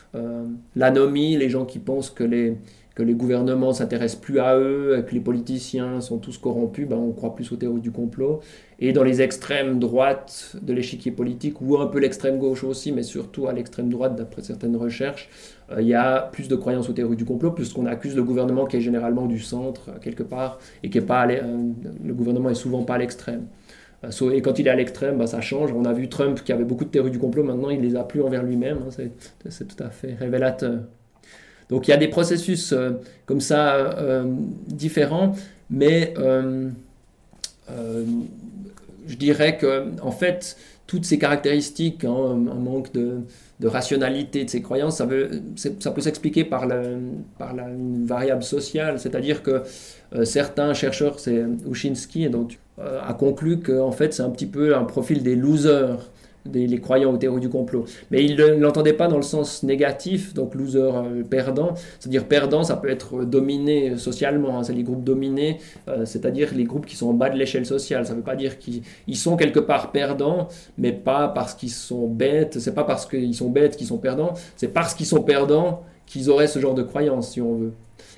[0.75, 2.57] l'anomie, les gens qui pensent que les,
[2.99, 7.13] que les gouvernements s'intéressent plus à eux, que les politiciens sont tous corrompus, ben on
[7.13, 8.41] croit plus aux théories du complot.
[8.81, 13.05] Et dans les extrêmes droites de l'échiquier politique, ou un peu l'extrême gauche aussi, mais
[13.05, 15.29] surtout à l'extrême droite d'après certaines recherches,
[15.71, 18.67] euh, il y a plus de croyances aux théories du complot, puisqu'on accuse le gouvernement
[18.67, 21.71] qui est généralement du centre, quelque part, et qui est pas euh,
[22.05, 23.47] le gouvernement est souvent pas à l'extrême.
[24.05, 25.73] Euh, et quand il est à l'extrême, bah, ça change.
[25.73, 28.05] On a vu Trump qui avait beaucoup de théories du complot, maintenant il les a
[28.05, 28.79] plus envers lui-même.
[28.89, 29.05] Hein.
[29.49, 30.81] C'est tout à fait révélateur.
[31.69, 32.93] Donc il y a des processus euh,
[33.27, 34.25] comme ça euh,
[34.67, 35.35] différents,
[35.71, 36.15] mais
[39.07, 40.57] je dirais que en fait
[40.89, 43.21] toutes ces caractéristiques, hein, un manque de,
[43.63, 49.63] rationalité de ces croyances, ça, peut s'expliquer par, une variable sociale, c'est-à-dire que
[50.25, 52.29] certains chercheurs, c'est Ushinsky,
[52.81, 55.99] euh, a conclu que en fait c'est un petit peu un profil des losers
[56.53, 57.85] les croyants aux théories du complot.
[58.11, 61.75] Mais il ne l'entendait pas dans le sens négatif, donc loser, euh, perdant.
[61.99, 64.65] C'est-à-dire perdant, ça peut être dominé socialement, hein.
[64.65, 68.07] c'est les groupes dominés, euh, c'est-à-dire les groupes qui sont en bas de l'échelle sociale.
[68.07, 68.83] Ça ne veut pas dire qu'ils
[69.17, 73.51] sont quelque part perdants, mais pas parce qu'ils sont bêtes, c'est pas parce qu'ils sont
[73.51, 77.33] bêtes qu'ils sont perdants, c'est parce qu'ils sont perdants qu'ils auraient ce genre de croyance,
[77.33, 77.73] si on veut.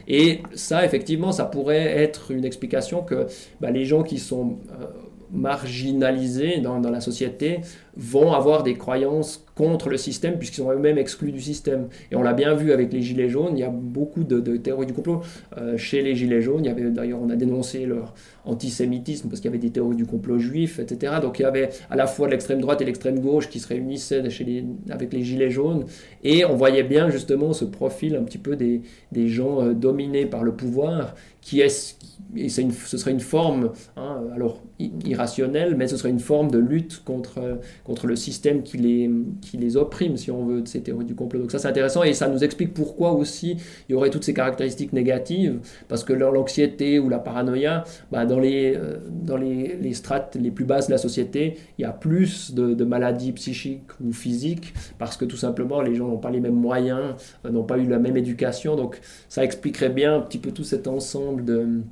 [0.09, 3.27] Et ça, effectivement, ça pourrait être une explication que
[3.61, 4.87] bah, les gens qui sont euh,
[5.33, 7.61] marginalisés dans, la société
[7.97, 11.89] vont avoir des croyances contre le système puisqu'ils sont eux-mêmes exclus du système.
[12.11, 14.87] Et on l'a bien vu avec les Gilets jaunes, il y a beaucoup de, théories
[14.87, 15.21] du complot.
[15.59, 18.15] Euh, chez les Gilets jaunes, d'ailleurs, on a dénoncé leur
[18.45, 21.15] antisémitisme parce qu'il y avait des théories du complot juif, etc.
[21.21, 24.31] Donc il y avait à la fois l'extrême droite et l'extrême gauche qui se réunissaient
[24.31, 25.85] chez les, avec les Gilets jaunes.
[26.25, 28.83] Et on voyait bien justement ce profil un petit peu des,
[29.13, 31.97] des gens euh, dominés par le pouvoir qui est,
[32.37, 36.59] et une, ce serait une forme, hein, alors irrationnelle, mais ce serait une forme de
[36.59, 39.11] lutte contre, contre le système qui les,
[39.41, 41.41] qui les opprime, si on veut, de ces théories du complot.
[41.41, 43.57] Donc ça c'est intéressant et ça nous explique pourquoi aussi
[43.89, 45.59] il y aurait toutes ces caractéristiques négatives,
[45.89, 50.51] parce que l'anxiété ou la paranoïa, bah, dans, les, euh, dans les, les, strates les
[50.51, 55.17] plus basses de la société, il y a plus de, maladies psychiques ou physiques, parce
[55.17, 57.15] que tout simplement les gens n'ont pas les mêmes moyens,
[57.45, 60.65] euh, n'ont pas eu la même éducation, donc ça expliquerait bien un petit peu tout
[60.65, 61.83] cet ensemble de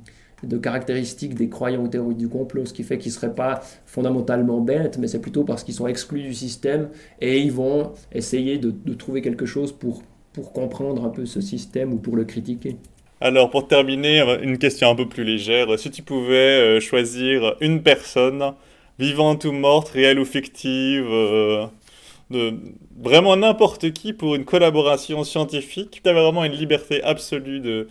[0.43, 3.61] de caractéristiques des croyants aux théories du complot, ce qui fait qu'ils ne seraient pas
[3.85, 6.89] fondamentalement bêtes, mais c'est plutôt parce qu'ils sont exclus du système
[7.21, 10.01] et ils vont essayer de, trouver quelque chose pour,
[10.33, 12.77] pour comprendre un peu ce système ou pour le critiquer.
[13.21, 15.77] Alors pour terminer, une question un peu plus légère.
[15.77, 18.53] Si tu pouvais euh, choisir une personne,
[18.97, 21.65] vivante ou morte, réelle ou fictive, euh,
[22.29, 22.53] de
[22.97, 27.87] vraiment n'importe qui pour une collaboration scientifique, tu avais vraiment une liberté absolue de,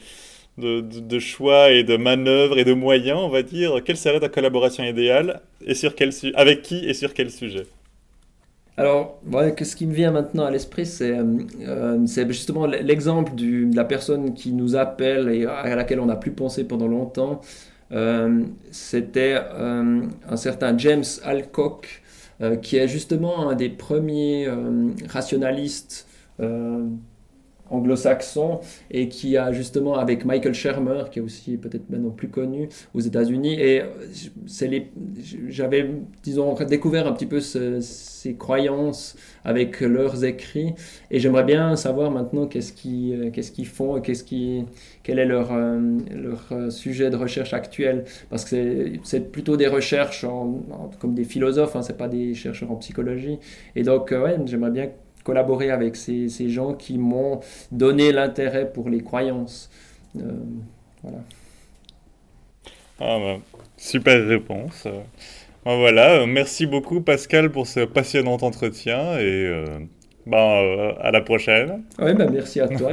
[0.59, 4.85] de, choix et de manœuvres et de moyens, on va dire, quelle serait ta collaboration
[4.85, 7.67] idéale et sur quel avec qui et sur quel sujet?
[8.77, 14.35] Alors, ce qui me vient maintenant à l'esprit, c'est euh, justement l'exemple de la personne
[14.35, 17.41] qui nous appelle et à laquelle on n'a plus pensé pendant longtemps.
[17.91, 22.03] Euh, c'était euh, un certain James Alcock,
[22.63, 24.47] qui est justement un des premiers
[25.09, 26.07] rationalistes
[27.71, 28.61] anglo-saxon
[28.91, 33.01] et qui a justement avec Michael Shermer, qui est aussi peut-être maintenant plus connu aux
[33.01, 33.61] États-Unis.
[33.61, 33.83] Et
[35.49, 35.91] j'avais,
[36.23, 40.75] disons, découvert un petit peu ces croyances avec leurs écrits
[41.11, 44.65] et j'aimerais bien savoir maintenant qu'est-ce qu'ils qu'est-ce qu'ils font, qu'est-ce qui,
[45.03, 48.05] quel est leur, leur sujet de recherche actuel.
[48.31, 50.25] Parce que c'est plutôt des recherches
[50.99, 53.39] comme des philosophes, hein, c'est pas des chercheurs en psychologie.
[53.77, 54.91] Et donc, ouais, j'aimerais bien
[55.29, 59.69] collaborer avec ces, ces gens qui m'ont donné l'intérêt pour les croyances.
[60.17, 60.23] Euh,
[61.03, 61.19] voilà.
[62.99, 63.37] Ah bah,
[63.77, 64.89] super réponse.
[65.67, 69.67] Ben voilà, merci beaucoup Pascal pour ce passionnant entretien et euh,
[70.25, 71.83] ben, à la prochaine.
[71.99, 72.93] Oui, ben merci à toi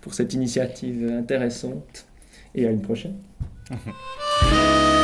[0.00, 2.06] pour cette initiative intéressante
[2.54, 3.18] et à une prochaine.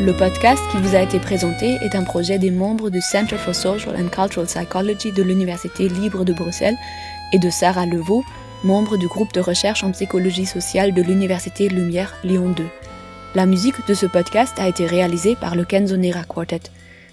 [0.00, 3.54] Le podcast qui vous a été présenté est un projet des membres du Center for
[3.54, 6.76] Social and Cultural Psychology de l'Université libre de Bruxelles
[7.32, 8.24] et de Sarah Levaux,
[8.64, 12.64] membre du groupe de recherche en psychologie sociale de l'Université Lumière Lyon 2.
[13.34, 16.62] La musique de ce podcast a été réalisée par le Kenzonera Quartet.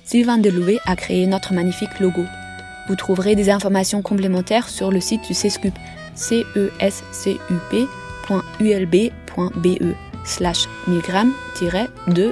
[0.04, 2.26] Sylvain Deloué a créé notre magnifique logo.
[2.88, 5.76] Vous trouverez des informations complémentaires sur le site du CESCUP,
[6.16, 9.14] c e s c u p.ulb.be
[10.26, 12.32] slash milgram-2